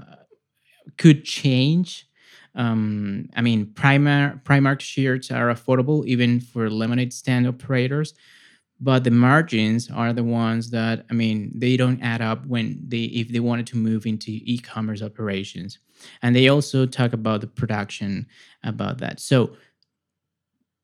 could 0.97 1.23
change 1.23 2.07
um, 2.55 3.29
I 3.35 3.41
mean, 3.41 3.67
Primar 3.67 4.43
Primark 4.43 4.81
shirts 4.81 5.31
are 5.31 5.47
affordable 5.47 6.05
even 6.05 6.39
for 6.39 6.69
lemonade 6.69 7.13
stand 7.13 7.47
operators, 7.47 8.13
but 8.79 9.03
the 9.03 9.11
margins 9.11 9.89
are 9.89 10.11
the 10.11 10.23
ones 10.23 10.69
that 10.71 11.05
I 11.09 11.13
mean 11.13 11.51
they 11.55 11.77
don't 11.77 12.01
add 12.01 12.21
up 12.21 12.45
when 12.45 12.81
they 12.87 13.03
if 13.03 13.29
they 13.29 13.39
wanted 13.39 13.67
to 13.67 13.77
move 13.77 14.05
into 14.05 14.31
e-commerce 14.31 15.01
operations. 15.01 15.79
And 16.21 16.35
they 16.35 16.49
also 16.49 16.85
talk 16.85 17.13
about 17.13 17.41
the 17.41 17.47
production 17.47 18.27
about 18.63 18.97
that. 18.97 19.19
So 19.19 19.55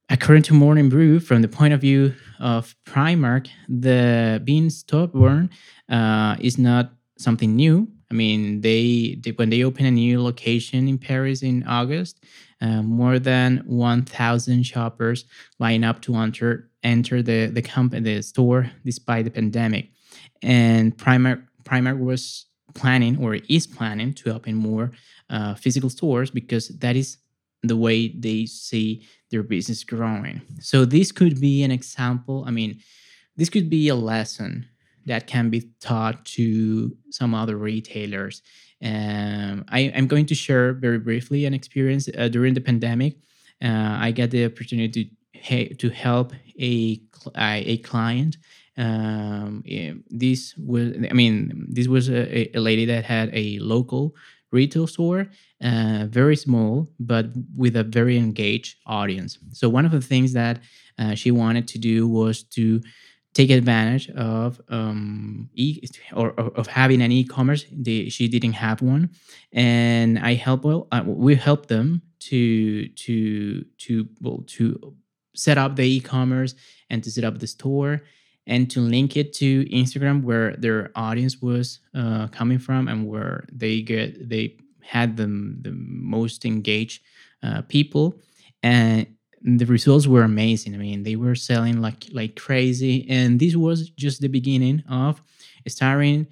according 0.09 0.43
to 0.43 0.53
Morning 0.53 0.89
Brew, 0.89 1.19
from 1.19 1.41
the 1.41 1.47
point 1.47 1.73
of 1.73 1.81
view 1.81 2.13
of 2.39 2.75
Primark, 2.85 3.47
the 3.67 4.41
being 4.43 4.69
stubborn 4.69 5.49
uh, 5.89 6.37
is 6.39 6.57
not 6.57 6.93
something 7.17 7.55
new. 7.55 7.87
I 8.09 8.13
mean, 8.13 8.61
they, 8.61 9.17
they 9.21 9.31
when 9.31 9.49
they 9.49 9.63
open 9.63 9.85
a 9.85 9.91
new 9.91 10.21
location 10.21 10.87
in 10.87 10.97
Paris 10.97 11.43
in 11.43 11.63
August, 11.67 12.23
uh, 12.61 12.81
more 12.81 13.19
than 13.19 13.63
1,000 13.65 14.63
shoppers 14.63 15.25
line 15.59 15.83
up 15.83 16.01
to 16.03 16.15
enter 16.15 16.69
enter 16.83 17.21
the 17.21 17.47
the 17.47 17.61
company 17.61 18.01
the 18.01 18.21
store 18.23 18.71
despite 18.85 19.25
the 19.25 19.31
pandemic. 19.31 19.91
And 20.41 20.97
Primark 20.97 21.43
Primark 21.63 21.99
was 21.99 22.45
planning 22.73 23.17
or 23.21 23.35
is 23.49 23.67
planning 23.67 24.13
to 24.13 24.33
open 24.33 24.55
more 24.55 24.91
uh, 25.29 25.55
physical 25.55 25.89
stores 25.89 26.31
because 26.31 26.69
that 26.79 26.95
is 26.95 27.17
the 27.63 27.75
way 27.75 28.07
they 28.07 28.45
see 28.45 29.05
their 29.31 29.43
business 29.43 29.83
growing. 29.83 30.41
So 30.59 30.85
this 30.85 31.11
could 31.11 31.41
be 31.41 31.63
an 31.63 31.71
example. 31.71 32.45
I 32.47 32.51
mean, 32.51 32.79
this 33.35 33.49
could 33.49 33.69
be 33.69 33.89
a 33.89 33.95
lesson 33.95 34.67
that 35.07 35.27
can 35.27 35.49
be 35.49 35.69
taught 35.79 36.25
to 36.25 36.95
some 37.09 37.33
other 37.33 37.57
retailers. 37.57 38.41
Um, 38.83 39.65
I, 39.69 39.79
am 39.99 40.07
going 40.07 40.27
to 40.27 40.35
share 40.35 40.73
very 40.73 40.99
briefly 40.99 41.45
an 41.45 41.53
experience 41.53 42.07
uh, 42.15 42.27
during 42.27 42.53
the 42.53 42.61
pandemic. 42.61 43.15
Uh, 43.63 43.97
I 43.99 44.11
got 44.11 44.29
the 44.29 44.45
opportunity 44.45 45.11
to, 45.43 45.73
to 45.73 45.89
help 45.89 46.33
a, 46.59 47.01
a 47.35 47.77
client 47.79 48.37
um, 48.77 49.63
this 50.09 50.55
was 50.57 50.93
i 51.09 51.13
mean 51.13 51.65
this 51.67 51.87
was 51.87 52.09
a, 52.09 52.55
a, 52.55 52.59
lady 52.59 52.85
that 52.85 53.03
had 53.03 53.29
a 53.33 53.57
local 53.59 54.15
retail 54.51 54.87
store 54.87 55.27
uh, 55.63 56.05
very 56.07 56.35
small 56.35 56.87
but 56.99 57.25
with 57.55 57.75
a 57.75 57.83
very 57.83 58.17
engaged 58.17 58.77
audience 58.85 59.39
so 59.51 59.67
one 59.67 59.85
of 59.85 59.91
the 59.91 60.01
things 60.01 60.33
that 60.33 60.59
uh, 60.99 61.15
she 61.15 61.31
wanted 61.31 61.67
to 61.67 61.79
do 61.79 62.07
was 62.07 62.43
to 62.43 62.81
take 63.37 63.51
advantage 63.51 64.09
of 64.11 64.59
um, 64.69 65.49
e 65.53 65.79
or, 66.13 66.31
or, 66.39 66.51
of 66.59 66.65
having 66.67 67.01
an 67.01 67.11
e-commerce. 67.11 67.65
They, 67.71 68.09
she 68.09 68.27
didn't 68.27 68.53
have 68.53 68.81
one, 68.81 69.11
and 69.53 70.17
I 70.19 70.33
help 70.33 70.63
well. 70.63 70.87
We 71.05 71.35
helped 71.35 71.69
them 71.69 72.01
to 72.29 72.87
to 72.87 73.63
to 73.83 74.07
well 74.21 74.43
to 74.55 74.95
set 75.35 75.57
up 75.57 75.75
the 75.75 75.83
e-commerce 75.83 76.55
and 76.89 77.03
to 77.03 77.11
set 77.11 77.23
up 77.23 77.37
the 77.37 77.47
store 77.47 78.01
and 78.47 78.71
to 78.71 78.79
link 78.79 79.15
it 79.15 79.33
to 79.33 79.65
Instagram 79.65 80.23
where 80.23 80.55
their 80.55 80.91
audience 80.95 81.41
was 81.41 81.79
uh, 81.93 82.27
coming 82.27 82.57
from 82.57 82.87
and 82.87 83.07
where 83.07 83.45
they 83.51 83.81
get 83.81 84.29
they 84.29 84.57
had 84.81 85.17
the, 85.17 85.27
the 85.61 85.73
most 85.75 86.45
engaged 86.45 87.01
uh, 87.43 87.61
people 87.63 88.19
and 88.63 89.05
the 89.47 89.65
results 89.65 90.07
were 90.07 90.23
amazing. 90.23 90.75
I 90.75 90.77
mean 90.77 91.03
they 91.03 91.15
were 91.15 91.35
selling 91.35 91.81
like 91.81 92.05
like 92.11 92.35
crazy. 92.35 93.05
And 93.09 93.39
this 93.39 93.55
was 93.55 93.89
just 93.91 94.21
the 94.21 94.27
beginning 94.27 94.83
of 94.89 95.21
starting 95.67 96.27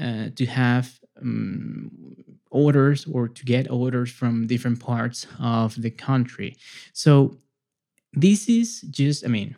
uh, 0.00 0.28
to 0.36 0.46
have 0.46 0.98
um, 1.20 1.90
orders 2.50 3.06
or 3.06 3.28
to 3.28 3.44
get 3.44 3.70
orders 3.70 4.10
from 4.10 4.46
different 4.46 4.80
parts 4.80 5.26
of 5.40 5.80
the 5.80 5.90
country. 5.90 6.56
So 6.92 7.38
this 8.14 8.48
is 8.48 8.80
just 8.90 9.22
i 9.24 9.28
mean 9.28 9.54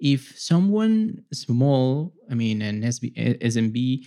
if 0.00 0.38
someone 0.38 1.24
small, 1.32 2.12
I 2.30 2.34
mean, 2.34 2.62
an 2.62 2.82
SB, 2.82 3.40
SMB 3.40 4.06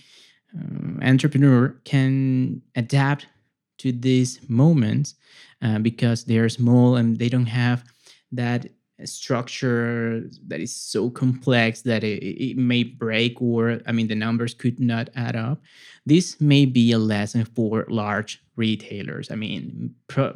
um, 0.58 0.98
entrepreneur 1.02 1.76
can 1.84 2.62
adapt 2.74 3.26
to 3.78 3.92
these 3.92 4.40
moments 4.48 5.14
uh, 5.60 5.78
because 5.78 6.24
they 6.24 6.38
are 6.38 6.48
small 6.48 6.96
and 6.96 7.18
they 7.18 7.28
don't 7.28 7.46
have 7.46 7.84
that 8.32 8.66
structure 9.04 10.28
that 10.46 10.60
is 10.60 10.74
so 10.74 11.10
complex 11.10 11.82
that 11.82 12.04
it, 12.04 12.22
it, 12.22 12.56
may 12.56 12.84
break 12.84 13.40
or 13.42 13.80
i 13.86 13.92
mean 13.92 14.06
the 14.06 14.14
numbers 14.14 14.54
could 14.54 14.78
not 14.78 15.08
add 15.16 15.34
up. 15.34 15.60
This 16.06 16.40
may 16.40 16.66
be 16.66 16.92
a 16.92 16.98
lesson 16.98 17.44
for 17.44 17.86
large 17.88 18.42
retailers. 18.56 19.30
I 19.30 19.34
mean 19.36 19.94
pro- 20.08 20.32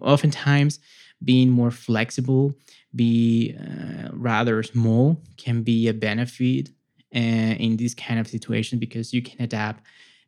oftentimes 0.00 0.80
being 1.24 1.50
more 1.50 1.70
flexible 1.70 2.54
be 2.94 3.54
uh, 3.58 4.08
rather 4.12 4.62
small 4.62 5.20
can 5.36 5.62
be 5.62 5.88
a 5.88 5.94
benefit 5.94 6.70
uh, 7.14 7.18
in 7.18 7.76
this 7.76 7.94
kind 7.94 8.20
of 8.20 8.28
situation 8.28 8.78
because 8.78 9.12
you 9.12 9.22
can 9.22 9.42
adapt 9.42 9.82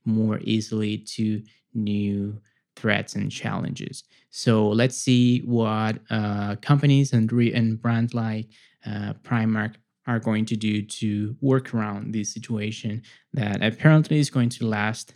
more 0.04 0.40
easily 0.42 0.98
to 0.98 1.42
new 1.74 2.40
threats 2.78 3.14
and 3.14 3.30
challenges. 3.30 4.04
So 4.30 4.68
let's 4.68 4.96
see 4.96 5.40
what 5.40 5.98
uh, 6.10 6.56
companies 6.62 7.12
and, 7.12 7.30
re- 7.32 7.52
and 7.52 7.80
brands 7.80 8.14
like 8.14 8.46
uh, 8.86 9.14
Primark 9.24 9.74
are 10.06 10.18
going 10.18 10.46
to 10.46 10.56
do 10.56 10.82
to 10.82 11.36
work 11.40 11.74
around 11.74 12.14
this 12.14 12.32
situation 12.32 13.02
that 13.34 13.62
apparently 13.62 14.18
is 14.18 14.30
going 14.30 14.48
to 14.50 14.66
last 14.66 15.14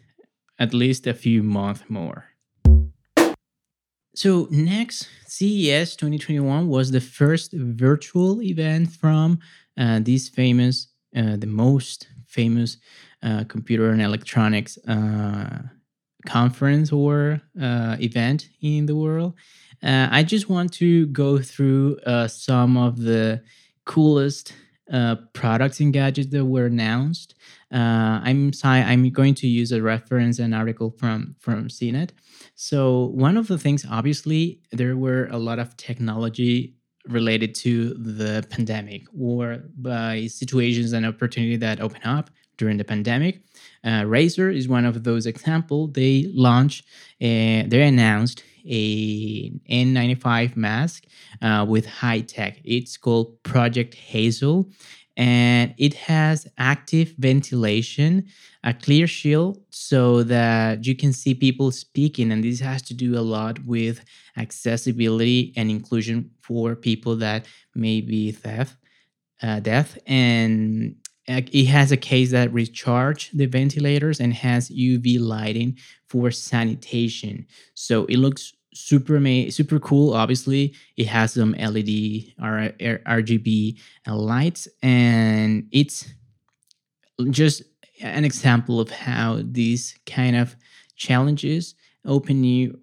at 0.59 0.75
least 0.75 1.07
a 1.07 1.15
few 1.15 1.43
months 1.43 1.83
more. 1.89 2.27
So 4.15 4.47
next, 4.51 5.09
CES 5.27 5.97
2021 5.97 6.69
was 6.69 6.91
the 6.91 7.01
first 7.01 7.55
virtual 7.55 8.43
event 8.43 8.91
from 8.91 9.39
uh, 9.79 10.01
this 10.01 10.29
famous, 10.29 10.89
uh, 11.17 11.37
the 11.37 11.47
most 11.47 12.09
famous 12.27 12.77
uh, 13.23 13.45
computer 13.45 13.89
and 13.91 14.03
electronics 14.03 14.77
uh, 14.87 15.63
conference 16.27 16.93
or 16.93 17.41
uh, 17.61 17.97
event 18.01 18.49
in 18.61 18.87
the 18.87 18.97
world. 18.97 19.35
Uh, 19.83 20.09
I 20.11 20.23
just 20.23 20.49
want 20.49 20.73
to 20.75 21.07
go 21.07 21.39
through 21.39 21.99
some 22.29 22.77
of 22.77 22.99
the 22.99 23.43
coolest 23.85 24.55
products 25.33 25.81
and 25.81 25.93
gadgets 25.93 26.31
that 26.31 26.45
were 26.45 26.67
announced. 26.67 27.35
I'm 27.73 28.53
sorry, 28.53 28.81
I'm 28.81 29.11
going 29.11 29.35
to 29.37 29.49
use 29.49 29.73
a 29.73 29.83
reference 29.83 30.39
and 30.39 30.55
article 30.55 30.95
from 30.99 31.35
from 31.41 31.69
CNET. 31.69 32.11
So, 32.55 33.07
one 33.15 33.37
of 33.37 33.49
the 33.49 33.59
things, 33.59 33.85
obviously, 33.91 34.61
there 34.71 34.97
were 34.97 35.27
a 35.31 35.39
lot 35.39 35.59
of 35.59 35.77
technology 35.77 36.77
related 37.09 37.55
to 37.57 37.95
the 37.95 38.47
pandemic 38.51 39.03
or 39.19 39.65
by 39.77 40.27
situations 40.29 40.93
and 40.93 41.05
opportunity 41.05 41.57
that 41.57 41.81
open 41.81 42.03
up 42.05 42.31
during 42.63 42.79
the 42.79 42.85
pandemic. 42.95 43.35
Uh, 43.83 44.03
Razer 44.15 44.49
is 44.55 44.69
one 44.69 44.85
of 44.85 45.03
those 45.03 45.27
examples. 45.27 45.93
They 45.95 46.31
launched, 46.33 46.85
uh, 47.21 47.67
they 47.73 47.83
announced 47.83 48.45
a 48.65 49.51
N95 49.69 50.57
mask 50.57 50.99
uh, 51.47 51.67
with 51.69 51.85
high 51.87 52.21
tech. 52.21 52.61
It's 52.63 52.97
called 52.97 53.43
Project 53.43 53.95
Hazel, 53.95 54.71
and 55.17 55.75
it 55.77 55.95
has 55.95 56.47
active 56.57 57.09
ventilation, 57.19 58.27
a 58.63 58.73
clear 58.73 59.09
shield 59.09 59.61
so 59.71 60.23
that 60.23 60.87
you 60.87 60.95
can 60.95 61.13
see 61.13 61.35
people 61.35 61.73
speaking. 61.73 62.31
And 62.31 62.45
this 62.45 62.61
has 62.61 62.81
to 62.83 62.95
do 62.95 63.19
a 63.19 63.27
lot 63.37 63.59
with 63.67 64.05
accessibility 64.37 65.53
and 65.57 65.69
inclusion 65.69 66.31
for 66.41 66.77
people 66.77 67.17
that 67.17 67.47
may 67.75 68.01
be 68.01 68.31
deaf. 68.31 68.77
Uh, 69.43 69.59
deaf 69.59 69.99
and 70.07 70.95
it 71.27 71.67
has 71.67 71.93
a 71.93 71.97
case 71.97 72.31
that 72.33 72.53
recharge 72.53 73.31
the 73.31 73.47
ventilators 73.47 74.21
and 74.21 74.35
has 74.35 74.71
UV 74.71 75.21
lighting 75.21 75.79
for 76.09 76.31
sanitation. 76.31 77.47
So 77.75 78.07
it 78.07 78.17
looks 78.17 78.53
super 78.75 79.21
ma- 79.21 79.51
super 79.51 79.79
cool 79.79 80.15
obviously 80.15 80.75
it 80.97 81.07
has 81.07 81.35
some 81.35 81.53
led 81.53 81.89
R- 82.41 82.73
rgb 82.81 83.79
lights 84.07 84.67
and 84.83 85.69
it's 85.73 86.09
just 87.31 87.63
an 88.01 88.25
example 88.25 88.81
of 88.81 88.91
how 88.91 89.41
these 89.45 89.95
kind 90.07 90.37
of 90.37 90.57
challenges 90.97 91.75
open 92.07 92.41
new 92.41 92.79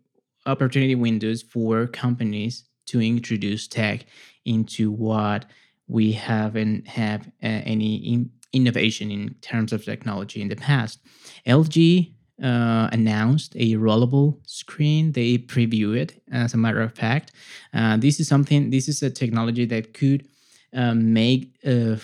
opportunity 0.45 0.95
windows 0.95 1.41
for 1.41 1.87
companies 1.87 2.65
to 2.85 3.01
introduce 3.01 3.67
tech 3.67 4.05
into 4.45 4.91
what 4.91 5.45
we 5.89 6.13
haven't 6.13 6.87
have 6.87 7.27
uh, 7.43 7.61
any 7.73 7.95
in- 7.97 8.31
innovation 8.53 9.11
in 9.11 9.35
terms 9.41 9.73
of 9.73 9.83
technology 9.83 10.41
in 10.41 10.47
the 10.47 10.55
past 10.55 10.99
lg 11.45 12.13
uh, 12.43 12.87
announced 12.91 13.55
a 13.55 13.73
rollable 13.73 14.37
screen. 14.45 15.11
They 15.11 15.37
preview 15.37 15.95
it, 15.97 16.21
as 16.31 16.53
a 16.53 16.57
matter 16.57 16.81
of 16.81 16.93
fact. 16.93 17.33
Uh, 17.73 17.97
this 17.97 18.19
is 18.19 18.27
something, 18.27 18.69
this 18.69 18.87
is 18.87 19.03
a 19.03 19.09
technology 19.09 19.65
that 19.65 19.93
could 19.93 20.25
uh, 20.73 20.93
make 20.93 21.57
uh, 21.65 21.97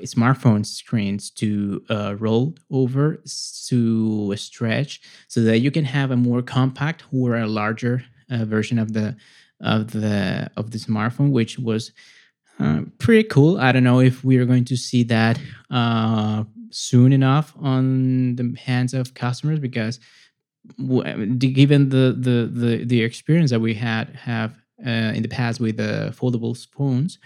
smartphone 0.00 0.64
screens 0.64 1.30
to 1.30 1.84
uh, 1.90 2.16
roll 2.18 2.54
over 2.70 3.22
to 3.68 4.36
stretch 4.36 5.00
so 5.28 5.42
that 5.42 5.58
you 5.58 5.70
can 5.70 5.84
have 5.84 6.10
a 6.10 6.16
more 6.16 6.42
compact 6.42 7.04
or 7.12 7.36
a 7.36 7.46
larger 7.46 8.04
uh, 8.30 8.44
version 8.44 8.78
of 8.78 8.92
the 8.92 9.16
of 9.60 9.92
the 9.92 10.50
of 10.56 10.72
the 10.72 10.78
smartphone 10.78 11.30
which 11.30 11.58
was 11.58 11.92
uh, 12.60 12.82
pretty 12.98 13.28
cool. 13.28 13.58
I 13.58 13.72
don't 13.72 13.84
know 13.84 14.00
if 14.00 14.24
we 14.24 14.36
are 14.38 14.44
going 14.44 14.64
to 14.66 14.76
see 14.76 15.02
that 15.04 15.40
uh, 15.70 16.44
soon 16.70 17.12
enough 17.12 17.54
on 17.60 18.36
the 18.36 18.56
hands 18.58 18.94
of 18.94 19.14
customers 19.14 19.58
because 19.58 20.00
given 21.38 21.90
the 21.90 22.16
the 22.18 22.50
the, 22.52 22.84
the 22.84 23.02
experience 23.02 23.50
that 23.50 23.60
we 23.60 23.74
had 23.74 24.08
have 24.16 24.52
uh, 24.84 25.12
in 25.14 25.22
the 25.22 25.28
past 25.28 25.60
with 25.60 25.76
the 25.76 26.14
foldable 26.18 26.56
phones 26.72 27.18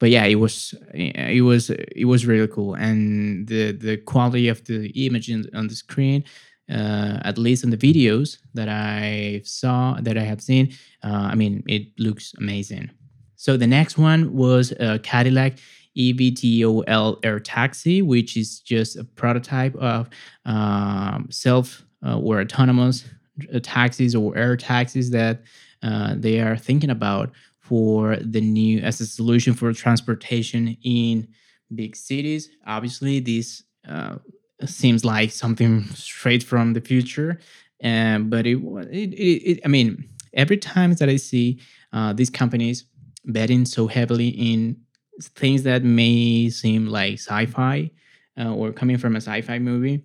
but 0.00 0.10
yeah 0.10 0.24
it 0.24 0.34
was 0.34 0.74
it 0.92 1.42
was 1.42 1.70
it 1.70 2.04
was 2.04 2.26
really 2.26 2.48
cool. 2.48 2.74
And 2.74 3.46
the 3.48 3.72
the 3.72 3.96
quality 3.98 4.48
of 4.48 4.64
the 4.64 4.88
image 5.06 5.30
on 5.30 5.66
the 5.68 5.74
screen 5.74 6.24
uh, 6.70 7.20
at 7.24 7.38
least 7.38 7.64
in 7.64 7.70
the 7.70 7.76
videos 7.76 8.38
that 8.54 8.68
i 8.68 9.42
saw 9.44 9.98
that 10.00 10.16
i 10.16 10.22
have 10.22 10.40
seen 10.40 10.72
uh, 11.02 11.28
i 11.30 11.34
mean 11.34 11.62
it 11.66 11.88
looks 11.98 12.32
amazing 12.38 12.90
so 13.36 13.56
the 13.56 13.66
next 13.66 13.98
one 13.98 14.34
was 14.34 14.72
uh, 14.72 14.98
cadillac 15.02 15.58
EVTOL 15.96 17.18
Air 17.22 17.40
Taxi, 17.40 18.02
which 18.02 18.36
is 18.36 18.60
just 18.60 18.96
a 18.96 19.04
prototype 19.04 19.74
of 19.76 20.08
um, 20.44 21.28
self 21.30 21.84
uh, 22.04 22.18
or 22.18 22.40
autonomous 22.40 23.04
uh, 23.52 23.60
taxis 23.62 24.14
or 24.14 24.36
air 24.36 24.56
taxis 24.56 25.10
that 25.10 25.42
uh, 25.82 26.14
they 26.16 26.40
are 26.40 26.56
thinking 26.56 26.90
about 26.90 27.30
for 27.60 28.16
the 28.16 28.40
new 28.40 28.78
as 28.80 29.00
a 29.00 29.06
solution 29.06 29.54
for 29.54 29.72
transportation 29.72 30.76
in 30.82 31.26
big 31.74 31.96
cities. 31.96 32.50
Obviously, 32.66 33.20
this 33.20 33.62
uh, 33.88 34.16
seems 34.64 35.04
like 35.04 35.30
something 35.30 35.84
straight 35.94 36.42
from 36.42 36.74
the 36.74 36.80
future, 36.80 37.40
um, 37.82 38.28
but 38.28 38.46
it, 38.46 38.58
it, 38.58 39.12
it, 39.12 39.50
it, 39.50 39.60
I 39.64 39.68
mean, 39.68 40.08
every 40.34 40.56
time 40.56 40.92
that 40.94 41.08
I 41.08 41.16
see 41.16 41.60
uh, 41.92 42.12
these 42.12 42.30
companies 42.30 42.84
betting 43.24 43.64
so 43.64 43.86
heavily 43.86 44.28
in 44.28 44.76
things 45.20 45.62
that 45.62 45.84
may 45.84 46.48
seem 46.50 46.86
like 46.86 47.14
sci-fi 47.14 47.90
uh, 48.38 48.52
or 48.52 48.72
coming 48.72 48.98
from 48.98 49.14
a 49.14 49.20
sci-fi 49.20 49.58
movie, 49.58 50.04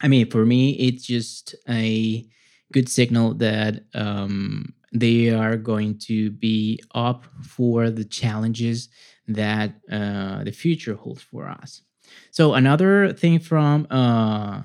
I 0.00 0.08
mean, 0.08 0.30
for 0.30 0.44
me, 0.44 0.72
it's 0.72 1.04
just 1.04 1.54
a 1.68 2.26
good 2.72 2.88
signal 2.88 3.34
that 3.34 3.84
um, 3.94 4.74
they 4.92 5.30
are 5.30 5.56
going 5.56 5.98
to 5.98 6.30
be 6.30 6.80
up 6.94 7.26
for 7.42 7.90
the 7.90 8.04
challenges 8.04 8.88
that 9.28 9.74
uh, 9.90 10.44
the 10.44 10.52
future 10.52 10.94
holds 10.94 11.22
for 11.22 11.48
us. 11.48 11.82
So 12.30 12.54
another 12.54 13.12
thing 13.12 13.38
from 13.38 13.86
uh, 13.90 14.62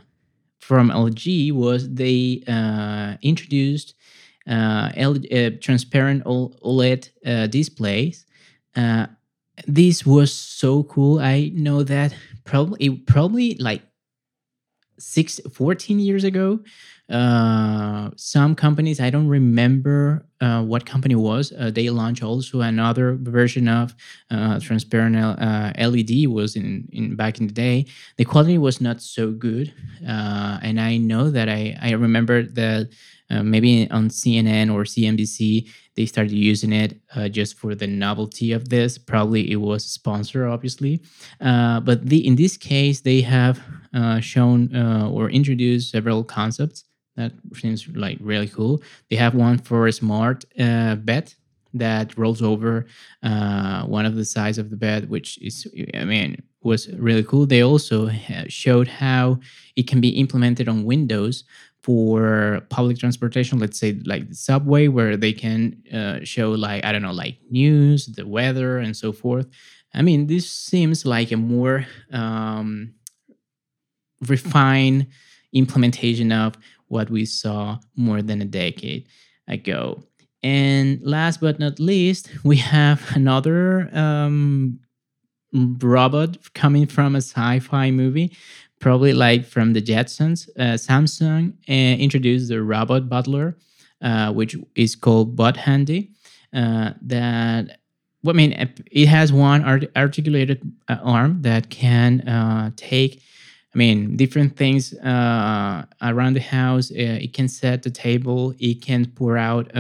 from 0.60 0.90
LG 0.90 1.52
was 1.54 1.90
they 1.90 2.44
uh, 2.48 3.16
introduced 3.22 3.96
uh, 4.50 4.92
L- 4.96 5.16
uh, 5.32 5.52
transparent 5.62 6.24
OLED 6.26 7.10
uh, 7.26 7.48
displays. 7.48 8.26
this 9.68 10.06
was 10.06 10.32
so 10.34 10.84
cool. 10.84 11.20
I 11.20 11.52
know 11.54 11.84
that 11.84 12.16
probably 12.46 12.90
probably 12.90 13.56
like 13.56 13.82
six 14.98 15.40
14 15.54 16.00
years 16.00 16.24
ago 16.24 16.60
uh, 17.10 18.12
some 18.16 18.54
companies 18.54 19.00
i 19.00 19.10
don't 19.10 19.28
remember 19.28 20.26
uh, 20.42 20.62
what 20.62 20.86
company 20.86 21.16
was 21.16 21.52
uh, 21.60 21.72
they 21.72 21.90
launched 21.90 22.24
also 22.24 22.62
another 22.62 23.18
version 23.20 23.68
of 23.68 23.96
uh, 24.30 24.60
transparent 24.60 25.16
led 25.16 25.40
uh, 25.40 26.32
was 26.32 26.56
in, 26.56 26.88
in 26.94 27.16
back 27.16 27.40
in 27.40 27.48
the 27.48 27.54
day. 27.54 27.86
The 28.18 28.26
quality 28.26 28.58
was 28.58 28.80
not 28.80 29.02
so 29.02 29.32
good 29.32 29.74
and 30.02 30.80
i 30.80 30.98
know 30.98 31.32
that 31.32 31.50
i, 31.50 31.76
I 31.82 31.92
remember 31.92 32.44
that 32.44 32.90
maybe 33.30 33.90
on 33.90 34.10
cnn 34.10 34.72
or 34.72 34.84
cnbc 34.84 35.68
they 35.96 36.06
started 36.06 36.32
using 36.32 36.72
it 36.72 37.02
just 37.32 37.58
for 37.58 37.76
the 37.76 37.88
novelty 37.88 38.54
of 38.54 38.70
this. 38.70 38.98
Probably 38.98 39.52
it 39.52 39.58
was 39.58 39.84
a 39.84 39.90
sponsor, 39.90 40.48
obviously, 40.48 41.02
but 41.42 42.06
the 42.06 42.26
in 42.26 42.38
this 42.38 42.56
case 42.56 43.02
they 43.02 43.20
have 43.20 43.62
shown 44.22 44.74
or 44.74 45.30
introduced 45.30 45.92
several 45.92 46.24
concepts 46.24 46.86
that 47.20 47.34
seems 47.54 47.88
like 47.90 48.18
really 48.22 48.48
cool. 48.48 48.82
They 49.10 49.18
have 49.18 49.36
one 49.36 49.58
for 49.58 49.88
a 49.88 49.92
smart 49.92 50.46
uh, 50.58 50.96
bed 50.96 51.34
that 51.74 52.18
rolls 52.18 52.42
over 52.42 52.86
uh, 53.22 53.84
one 53.84 54.06
of 54.06 54.16
the 54.16 54.26
sides 54.26 54.58
of 54.58 54.70
the 54.70 54.78
bed, 54.78 55.10
which 55.10 55.38
is, 55.40 55.68
I 55.94 56.06
mean, 56.06 56.42
was 56.64 56.90
really 56.94 57.24
cool. 57.24 57.46
They 57.46 57.62
also 57.62 58.10
showed 58.48 58.88
how 58.88 59.40
it 59.76 59.86
can 59.88 60.00
be 60.00 60.10
implemented 60.10 60.70
on 60.70 60.86
Windows 60.86 61.44
for 61.84 62.62
public 62.70 62.98
transportation 62.98 63.58
let's 63.58 63.80
say 63.80 63.98
like 64.06 64.28
the 64.28 64.36
subway 64.36 64.90
where 64.90 65.16
they 65.16 65.32
can 65.32 65.82
uh, 65.94 66.20
show 66.24 66.52
like 66.52 66.84
i 66.84 66.92
don't 66.92 67.02
know 67.02 67.14
like 67.14 67.38
news 67.50 68.06
the 68.18 68.28
weather 68.28 68.80
and 68.80 68.98
so 68.98 69.14
forth 69.14 69.48
i 69.94 70.02
mean 70.02 70.28
this 70.28 70.52
seems 70.52 71.06
like 71.06 71.32
a 71.32 71.38
more 71.38 71.86
um, 72.12 72.94
refined 74.28 75.08
implementation 75.54 76.32
of 76.32 76.56
what 76.90 77.10
we 77.10 77.26
saw 77.26 77.78
more 77.96 78.22
than 78.22 78.42
a 78.42 78.46
decade 78.46 79.08
ago 79.48 80.04
and 80.44 81.00
last 81.02 81.42
but 81.42 81.60
not 81.60 81.80
least 81.80 82.30
we 82.44 82.58
have 82.58 83.02
another 83.16 83.90
um, 83.96 84.80
robot 85.54 86.38
coming 86.54 86.86
from 86.86 87.16
a 87.16 87.22
sci-fi 87.22 87.90
movie 87.90 88.32
probably 88.80 89.14
like 89.14 89.46
from 89.46 89.74
the 89.74 89.82
Jetsons, 89.82 90.50
uh, 90.58 90.76
Samsung 90.76 91.54
uh, 91.70 91.72
introduced 92.02 92.50
the 92.50 92.62
robot 92.64 93.10
butler, 93.10 93.58
uh, 94.02 94.32
which 94.32 94.56
is 94.76 94.96
called 94.96 95.36
Bot 95.36 95.58
Handy. 95.58 96.12
Uh, 96.54 96.92
that, 97.02 97.80
well, 98.24 98.36
I 98.36 98.38
mean, 98.38 98.70
it 98.92 99.08
has 99.08 99.32
one 99.32 99.64
art- 99.64 99.92
articulated 99.96 100.72
uh, 100.88 100.98
arm 101.04 101.42
that 101.44 101.70
can 101.70 102.22
uh, 102.28 102.72
take, 102.76 103.22
I 103.74 103.78
mean, 103.78 104.18
different 104.18 104.58
things 104.58 104.94
around 105.04 106.34
the 106.34 106.42
house. 106.42 106.92
it 106.92 107.34
can 107.34 107.48
set 107.48 107.84
the 107.84 107.92
table. 107.92 108.54
It 108.60 108.82
can 108.82 109.06
pour 109.06 109.38
out 109.38 109.72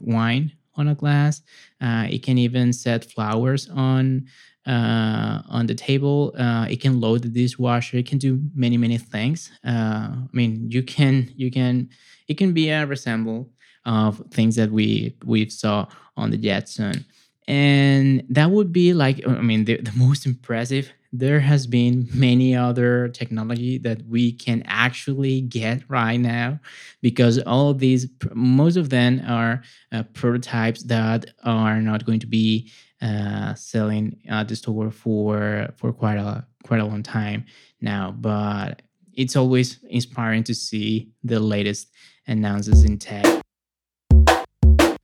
wine 0.00 0.52
on 0.76 0.88
a 0.88 0.94
glass. 0.94 1.42
it 1.80 2.22
can 2.22 2.38
even 2.38 2.72
set 2.72 3.04
flowers 3.04 3.68
on 3.70 4.26
uh, 4.68 5.40
on 5.48 5.66
the 5.66 5.74
table. 5.74 6.34
Uh, 6.38 6.66
it 6.68 6.80
can 6.80 7.00
load 7.00 7.22
the 7.22 7.28
dishwasher. 7.28 7.96
It 7.96 8.06
can 8.06 8.18
do 8.18 8.40
many 8.54 8.76
many 8.76 8.98
things. 8.98 9.50
Uh, 9.64 10.10
I 10.12 10.28
mean, 10.32 10.70
you 10.70 10.82
can 10.82 11.32
you 11.34 11.50
can 11.50 11.88
it 12.28 12.34
can 12.34 12.52
be 12.52 12.68
a 12.68 12.86
resemble 12.86 13.50
of 13.86 14.22
things 14.30 14.56
that 14.56 14.70
we 14.70 15.16
we 15.24 15.48
saw 15.48 15.86
on 16.16 16.30
the 16.30 16.36
Jetson, 16.36 17.04
and 17.46 18.22
that 18.28 18.50
would 18.50 18.72
be 18.72 18.92
like 18.92 19.26
I 19.26 19.40
mean 19.40 19.64
the, 19.64 19.78
the 19.78 19.92
most 19.96 20.26
impressive. 20.26 20.92
There 21.12 21.40
has 21.40 21.66
been 21.66 22.06
many 22.12 22.54
other 22.54 23.08
technology 23.08 23.78
that 23.78 24.06
we 24.06 24.32
can 24.32 24.62
actually 24.66 25.40
get 25.40 25.82
right 25.88 26.18
now 26.18 26.60
because 27.00 27.38
all 27.40 27.70
of 27.70 27.78
these 27.78 28.06
most 28.34 28.76
of 28.76 28.90
them 28.90 29.22
are 29.26 29.62
uh, 29.90 30.02
prototypes 30.12 30.82
that 30.84 31.26
are 31.44 31.80
not 31.80 32.04
going 32.04 32.20
to 32.20 32.26
be 32.26 32.70
uh, 33.00 33.54
selling 33.54 34.20
at 34.28 34.48
the 34.48 34.56
store 34.56 34.90
for 34.90 35.68
for 35.76 35.94
quite 35.94 36.18
a 36.18 36.46
quite 36.64 36.80
a 36.80 36.84
long 36.84 37.02
time 37.02 37.46
now. 37.80 38.10
But 38.10 38.82
it's 39.14 39.34
always 39.34 39.82
inspiring 39.88 40.44
to 40.44 40.54
see 40.54 41.08
the 41.24 41.40
latest 41.40 41.88
announcements 42.26 42.84
in 42.84 42.98
tech. 42.98 43.24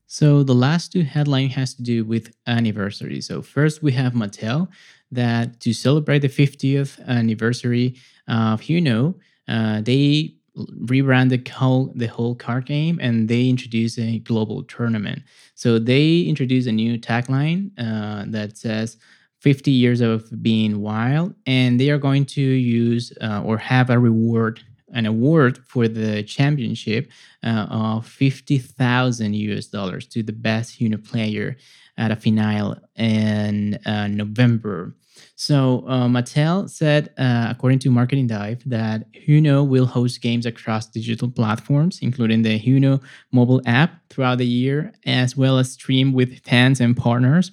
So 0.06 0.44
the 0.44 0.54
last 0.54 0.92
two 0.92 1.02
headline 1.02 1.48
has 1.48 1.74
to 1.74 1.82
do 1.82 2.04
with 2.04 2.32
anniversary. 2.46 3.20
So 3.20 3.42
first 3.42 3.82
we 3.82 3.90
have 3.92 4.12
Mattel 4.12 4.68
that 5.14 5.60
to 5.60 5.72
celebrate 5.72 6.20
the 6.20 6.28
50th 6.28 7.04
anniversary 7.06 7.96
of 8.28 8.62
Uno, 8.68 9.16
uh, 9.48 9.80
they 9.80 10.34
rebranded 10.82 11.44
the 11.44 11.50
whole 11.50 11.92
the 11.96 12.06
whole 12.06 12.34
card 12.34 12.66
game 12.66 12.98
and 13.02 13.28
they 13.28 13.48
introduce 13.48 13.98
a 13.98 14.20
global 14.20 14.62
tournament. 14.64 15.22
So 15.54 15.78
they 15.78 16.20
introduce 16.20 16.66
a 16.66 16.72
new 16.72 16.98
tagline 16.98 17.70
uh, 17.78 18.24
that 18.28 18.56
says 18.56 18.96
50 19.40 19.70
years 19.70 20.00
of 20.00 20.42
being 20.42 20.80
wild, 20.80 21.34
and 21.46 21.78
they 21.78 21.90
are 21.90 21.98
going 21.98 22.24
to 22.24 22.40
use 22.40 23.12
uh, 23.20 23.42
or 23.44 23.58
have 23.58 23.90
a 23.90 23.98
reward 23.98 24.62
an 24.94 25.06
award 25.06 25.58
for 25.66 25.86
the 25.88 26.22
championship 26.22 27.10
uh, 27.44 27.66
of 27.70 28.06
50,000 28.06 29.34
US 29.34 29.66
dollars 29.66 30.06
to 30.08 30.22
the 30.22 30.32
best 30.32 30.80
Uno 30.80 30.96
player 30.96 31.56
at 31.98 32.10
a 32.10 32.16
finale 32.16 32.78
in 32.96 33.78
uh, 33.86 34.08
November. 34.08 34.94
So 35.36 35.84
uh, 35.86 36.06
Mattel 36.06 36.68
said, 36.68 37.12
uh, 37.18 37.48
according 37.50 37.80
to 37.80 37.90
Marketing 37.90 38.26
Dive, 38.26 38.62
that 38.66 39.06
Uno 39.28 39.62
will 39.62 39.86
host 39.86 40.20
games 40.20 40.46
across 40.46 40.86
digital 40.86 41.30
platforms, 41.30 42.00
including 42.02 42.42
the 42.42 42.60
Uno 42.66 43.00
mobile 43.32 43.60
app, 43.66 44.00
throughout 44.10 44.38
the 44.38 44.46
year, 44.46 44.92
as 45.06 45.36
well 45.36 45.58
as 45.58 45.72
stream 45.72 46.12
with 46.12 46.40
fans 46.44 46.80
and 46.80 46.96
partners. 46.96 47.52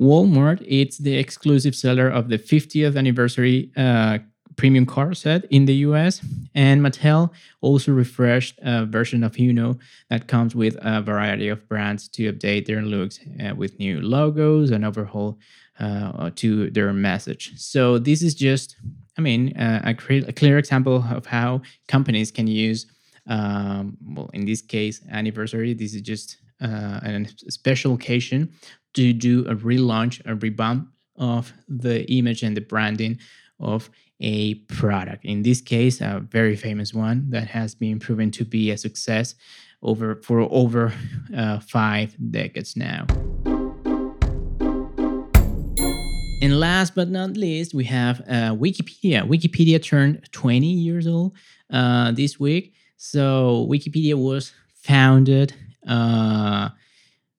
Walmart, 0.00 0.64
it's 0.66 0.98
the 0.98 1.16
exclusive 1.16 1.74
seller 1.74 2.08
of 2.08 2.28
the 2.28 2.38
50th 2.38 2.96
anniversary 2.96 3.70
uh, 3.76 4.18
premium 4.56 4.86
car 4.86 5.14
set 5.14 5.44
in 5.46 5.66
the 5.66 5.74
US. 5.86 6.24
And 6.54 6.80
Mattel 6.80 7.30
also 7.60 7.92
refreshed 7.92 8.58
a 8.62 8.86
version 8.86 9.22
of 9.22 9.38
Uno 9.38 9.78
that 10.10 10.26
comes 10.26 10.54
with 10.54 10.76
a 10.80 11.02
variety 11.02 11.48
of 11.48 11.68
brands 11.68 12.08
to 12.08 12.32
update 12.32 12.66
their 12.66 12.82
looks 12.82 13.20
uh, 13.44 13.54
with 13.54 13.78
new 13.78 14.00
logos 14.00 14.70
and 14.70 14.84
overhaul 14.84 15.38
uh, 15.78 16.30
to 16.36 16.70
their 16.70 16.92
message. 16.92 17.52
So 17.56 17.98
this 17.98 18.22
is 18.22 18.34
just, 18.34 18.76
I 19.18 19.20
mean, 19.20 19.56
uh, 19.56 19.82
a, 19.84 20.18
a, 20.28 20.32
clear 20.32 20.58
example 20.58 21.04
of 21.10 21.26
how 21.26 21.62
companies 21.86 22.30
can 22.30 22.46
use, 22.46 22.86
um, 23.26 23.96
well, 24.02 24.30
in 24.32 24.46
this 24.46 24.62
case, 24.62 25.02
anniversary. 25.10 25.74
This 25.74 25.94
is 25.94 26.00
just 26.00 26.38
uh, 26.62 27.00
a 27.02 27.26
special 27.48 27.94
occasion 27.94 28.52
to 28.94 29.12
do 29.12 29.46
a 29.46 29.54
relaunch, 29.54 30.22
a 30.24 30.34
revamp 30.34 30.88
of 31.16 31.52
the 31.68 32.10
image 32.10 32.42
and 32.42 32.56
the 32.56 32.62
branding 32.62 33.18
of 33.60 33.90
a 34.20 34.54
product. 34.66 35.24
In 35.24 35.42
this 35.42 35.60
case, 35.60 36.00
a 36.00 36.20
very 36.30 36.56
famous 36.56 36.94
one 36.94 37.30
that 37.30 37.48
has 37.48 37.74
been 37.74 37.98
proven 37.98 38.30
to 38.32 38.44
be 38.44 38.70
a 38.70 38.78
success 38.78 39.34
over 39.82 40.16
for 40.22 40.40
over 40.50 40.92
uh, 41.36 41.60
five 41.60 42.16
decades 42.30 42.76
now. 42.76 43.06
And 46.42 46.60
last 46.60 46.94
but 46.94 47.08
not 47.08 47.36
least, 47.36 47.74
we 47.74 47.84
have 47.84 48.20
uh, 48.20 48.54
Wikipedia. 48.54 49.26
Wikipedia 49.26 49.82
turned 49.82 50.28
20 50.32 50.66
years 50.66 51.06
old 51.06 51.34
uh, 51.72 52.12
this 52.12 52.38
week. 52.38 52.74
So 52.96 53.66
Wikipedia 53.70 54.14
was 54.14 54.52
founded 54.74 55.54
uh, 55.86 56.70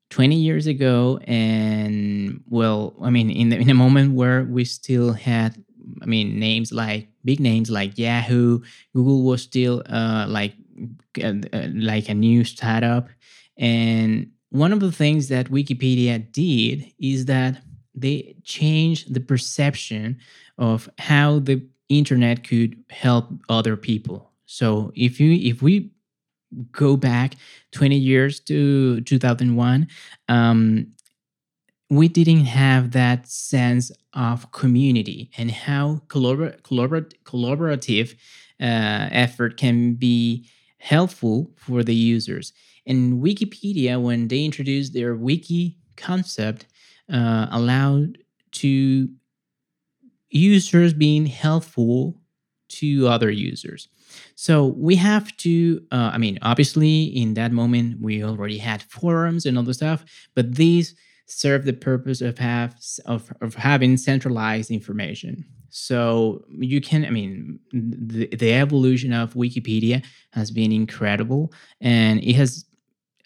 20 0.10 0.36
years 0.36 0.68
ago 0.68 1.20
and 1.28 2.42
well 2.48 2.96
i 3.02 3.10
mean 3.10 3.30
in, 3.30 3.50
the, 3.50 3.58
in 3.58 3.70
a 3.70 3.74
moment 3.74 4.14
where 4.14 4.44
we 4.46 4.64
still 4.64 5.12
had 5.12 5.62
i 6.02 6.06
mean 6.06 6.40
names 6.40 6.72
like 6.72 7.08
big 7.24 7.40
names 7.40 7.70
like 7.70 7.98
yahoo 7.98 8.60
google 8.94 9.24
was 9.24 9.42
still 9.42 9.84
uh, 9.90 10.26
like 10.28 10.54
uh, 11.24 11.34
like 11.74 12.10
a 12.10 12.14
new 12.14 12.44
startup. 12.44 13.10
And 13.58 14.32
one 14.50 14.72
of 14.72 14.80
the 14.80 14.92
things 14.92 15.30
that 15.30 15.50
wikipedia 15.50 16.32
did 16.32 16.86
is 17.00 17.26
that 17.26 17.62
they 17.96 18.36
changed 18.44 19.14
the 19.14 19.20
perception 19.20 20.20
of 20.58 20.90
how 21.00 21.40
the 21.40 21.66
internet 21.90 22.48
could 22.48 22.84
help 22.90 23.30
other 23.50 23.76
people. 23.76 24.32
So 24.46 24.92
if 24.96 25.20
you 25.20 25.34
if 25.34 25.62
we 25.62 25.92
go 26.72 26.96
back 26.96 27.34
20 27.72 27.98
years 27.98 28.40
to 28.40 29.02
2001 29.02 29.88
um, 30.30 30.88
we 31.90 32.08
didn't 32.08 32.46
have 32.46 32.92
that 32.92 33.28
sense 33.28 33.92
of 34.14 34.52
community 34.52 35.32
and 35.38 35.52
how 35.52 36.02
collabor- 36.08 36.62
collabor- 36.62 37.14
collaborative 37.24 38.14
uh, 38.60 39.08
effort 39.12 39.58
can 39.58 39.94
be 39.94 40.46
helpful 40.80 41.52
for 41.56 41.84
the 41.84 41.96
users. 41.96 42.54
And 42.86 43.22
wikipedia 43.22 44.02
when 44.02 44.28
they 44.28 44.44
introduced 44.44 44.94
their 44.94 45.16
wiki 45.16 45.78
concept 45.96 46.66
uh, 47.12 47.48
allowed 47.52 48.18
to 48.54 49.10
users 50.30 50.94
being 50.94 51.26
helpful 51.26 52.20
to 52.70 53.08
other 53.08 53.32
users. 53.32 53.88
So 54.36 54.68
we 54.78 54.96
have 54.98 55.36
to, 55.38 55.82
uh, 55.92 56.12
I 56.14 56.18
mean, 56.18 56.38
obviously 56.42 57.04
in 57.06 57.34
that 57.36 57.52
moment 57.52 58.02
we 58.02 58.24
already 58.24 58.58
had 58.58 58.82
forums 58.84 59.46
and 59.46 59.58
all 59.58 59.64
the 59.64 59.74
stuff, 59.74 60.04
but 60.36 60.56
these 60.56 60.96
serve 61.28 61.66
the 61.66 61.74
purpose 61.74 62.22
of 62.22 62.38
have 62.40 62.76
of, 63.06 63.32
of 63.42 63.56
having 63.56 63.98
centralized 63.98 64.72
information. 64.72 65.46
So 65.70 66.46
you 66.50 66.82
can, 66.82 67.06
I 67.06 67.10
mean, 67.10 67.60
the, 67.72 68.28
the 68.28 68.54
evolution 68.54 69.14
of 69.14 69.34
Wikipedia 69.34 70.04
has 70.32 70.50
been 70.50 70.72
incredible, 70.72 71.54
and 71.82 72.24
it 72.24 72.34
has, 72.34 72.66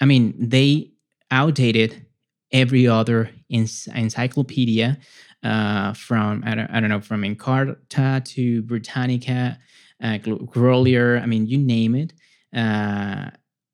I 0.02 0.06
mean, 0.06 0.34
they 0.38 0.92
outdated 1.30 2.06
every 2.52 2.88
other 2.88 3.30
encyclopedia 3.50 4.98
uh, 5.44 5.94
from 5.94 6.44
I 6.46 6.56
don't, 6.56 6.70
I 6.70 6.80
don't 6.80 6.90
know 6.90 7.00
from 7.00 7.22
Encarta 7.24 8.26
to 8.26 8.62
Britannica 8.64 9.58
uh, 10.04 10.18
Grolier, 10.18 11.22
I 11.22 11.26
mean, 11.26 11.46
you 11.48 11.58
name 11.58 11.96
it. 11.96 12.14
Uh, 12.56 13.30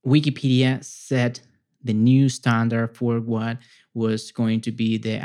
Wikipedia 0.05 0.83
set 0.83 1.41
the 1.83 1.93
new 1.93 2.29
standard 2.29 2.95
for 2.95 3.19
what 3.19 3.57
was 3.97 4.31
going 4.31 4.61
to 4.61 4.71
be 4.71 4.97
the 4.97 5.17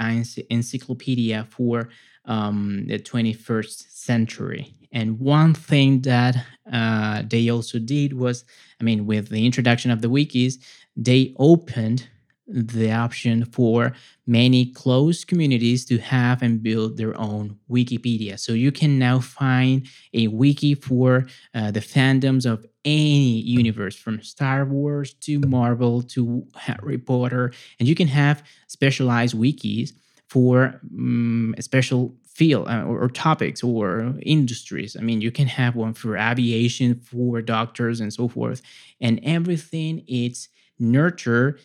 encyclopedia 0.50 1.46
for 1.50 1.90
um, 2.24 2.86
the 2.86 2.98
21st 2.98 3.90
century. 3.90 4.74
And 4.92 5.18
one 5.18 5.54
thing 5.54 6.00
that 6.02 6.36
uh, 6.72 7.22
they 7.26 7.48
also 7.50 7.78
did 7.78 8.12
was, 8.12 8.44
I 8.80 8.84
mean, 8.84 9.06
with 9.06 9.28
the 9.28 9.44
introduction 9.46 9.90
of 9.90 10.02
the 10.02 10.08
wikis, 10.08 10.54
they 10.96 11.34
opened 11.38 12.08
the 12.46 12.90
option 12.90 13.44
for 13.44 13.92
many 14.26 14.66
closed 14.66 15.26
communities 15.26 15.84
to 15.86 15.98
have 15.98 16.42
and 16.42 16.62
build 16.62 16.96
their 16.96 17.18
own 17.18 17.58
Wikipedia. 17.70 18.38
So 18.38 18.52
you 18.52 18.72
can 18.72 18.98
now 18.98 19.20
find 19.20 19.86
a 20.12 20.28
wiki 20.28 20.74
for 20.74 21.26
uh, 21.54 21.70
the 21.70 21.80
fandoms 21.80 22.44
of 22.44 22.66
any 22.84 23.40
universe 23.40 23.96
from 23.96 24.22
Star 24.22 24.64
Wars 24.64 25.14
to 25.14 25.38
Marvel 25.40 26.02
to 26.02 26.44
Harry 26.56 26.98
Potter. 26.98 27.52
And 27.78 27.88
you 27.88 27.94
can 27.94 28.08
have 28.08 28.42
specialized 28.66 29.36
wikis 29.36 29.90
for 30.28 30.80
um, 30.98 31.54
special 31.60 32.14
field 32.26 32.66
uh, 32.68 32.82
or, 32.82 33.02
or, 33.02 33.08
topics 33.08 33.62
or 33.62 34.14
industries. 34.22 34.96
I 34.98 35.02
mean, 35.02 35.20
you 35.20 35.30
can 35.30 35.46
have 35.46 35.76
one 35.76 35.92
for 35.92 36.16
aviation, 36.16 36.94
for 37.00 37.42
doctors, 37.42 38.00
and 38.00 38.12
so 38.12 38.26
forth. 38.28 38.62
And 39.00 39.20
everything 39.22 40.02
it's 40.08 40.48
nurture 40.78 41.58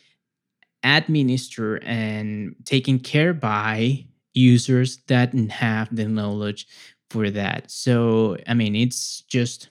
administered 0.87 1.83
and 1.85 2.55
taken 2.65 2.99
care 2.99 3.33
by 3.33 4.05
users 4.33 4.97
that 5.07 5.33
have 5.33 5.93
the 5.93 6.05
knowledge 6.05 6.67
for 7.09 7.29
that. 7.29 7.69
So, 7.69 8.37
I 8.47 8.53
mean, 8.53 8.75
it's 8.75 9.21
just 9.21 9.69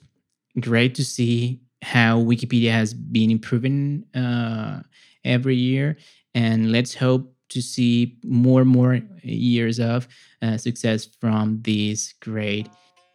great 0.59 0.95
to 0.95 1.05
see 1.05 1.61
how 1.81 2.19
Wikipedia 2.19 2.71
has 2.71 2.93
been 2.93 3.31
improving 3.31 4.03
uh, 4.15 4.81
every 5.23 5.55
year. 5.55 5.97
And 6.35 6.71
let's 6.71 6.93
hope 6.93 7.33
to 7.49 7.61
see 7.61 8.17
more 8.23 8.61
and 8.61 8.69
more 8.69 8.99
years 9.23 9.79
of 9.79 10.07
uh, 10.41 10.57
success 10.57 11.07
from 11.19 11.61
this 11.61 12.13
great, 12.21 12.69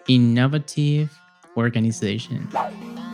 innovative 0.08 1.16
organization. 1.56 2.48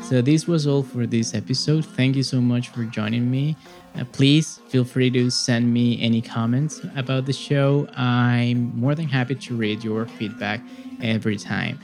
So, 0.09 0.23
this 0.23 0.49
was 0.49 0.67
all 0.67 0.83
for 0.83 1.07
this 1.07 1.35
episode. 1.35 1.85
Thank 1.85 2.17
you 2.17 2.23
so 2.23 2.41
much 2.41 2.71
for 2.71 2.85
joining 2.85 3.31
me. 3.31 3.57
Uh, 3.95 4.05
please 4.11 4.59
feel 4.69 4.83
free 4.83 5.11
to 5.11 5.29
send 5.29 5.71
me 5.71 6.01
any 6.01 6.23
comments 6.23 6.81
about 6.97 7.27
the 7.27 7.35
show. 7.35 7.87
I'm 7.95 8.75
more 8.75 8.95
than 8.95 9.07
happy 9.07 9.35
to 9.35 9.55
read 9.55 9.85
your 9.85 10.07
feedback 10.07 10.63
every 11.03 11.37
time. 11.37 11.79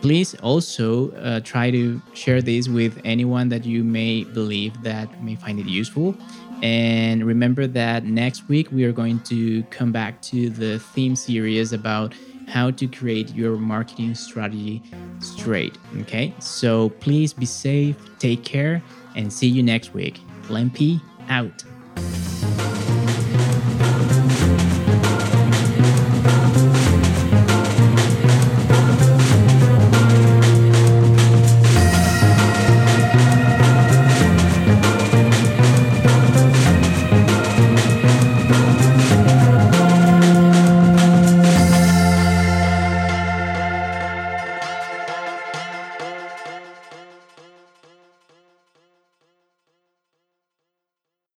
Please 0.00 0.34
also 0.42 1.12
uh, 1.12 1.38
try 1.44 1.70
to 1.70 2.02
share 2.14 2.42
this 2.42 2.66
with 2.66 3.00
anyone 3.04 3.48
that 3.50 3.64
you 3.64 3.84
may 3.84 4.24
believe 4.24 4.82
that 4.82 5.22
may 5.22 5.36
find 5.36 5.60
it 5.60 5.66
useful. 5.66 6.16
And 6.64 7.24
remember 7.24 7.68
that 7.68 8.02
next 8.02 8.48
week 8.48 8.72
we 8.72 8.82
are 8.86 8.92
going 8.92 9.20
to 9.20 9.62
come 9.70 9.92
back 9.92 10.20
to 10.22 10.50
the 10.50 10.80
theme 10.80 11.14
series 11.14 11.72
about 11.72 12.12
how 12.48 12.70
to 12.72 12.86
create 12.86 13.34
your 13.34 13.56
marketing 13.56 14.14
strategy 14.14 14.82
straight. 15.20 15.76
Okay, 16.00 16.34
so 16.38 16.88
please 17.00 17.32
be 17.32 17.46
safe, 17.46 17.96
take 18.18 18.44
care, 18.44 18.82
and 19.14 19.32
see 19.32 19.48
you 19.48 19.62
next 19.62 19.94
week. 19.94 20.20
Lempi 20.48 21.00
out. 21.28 21.64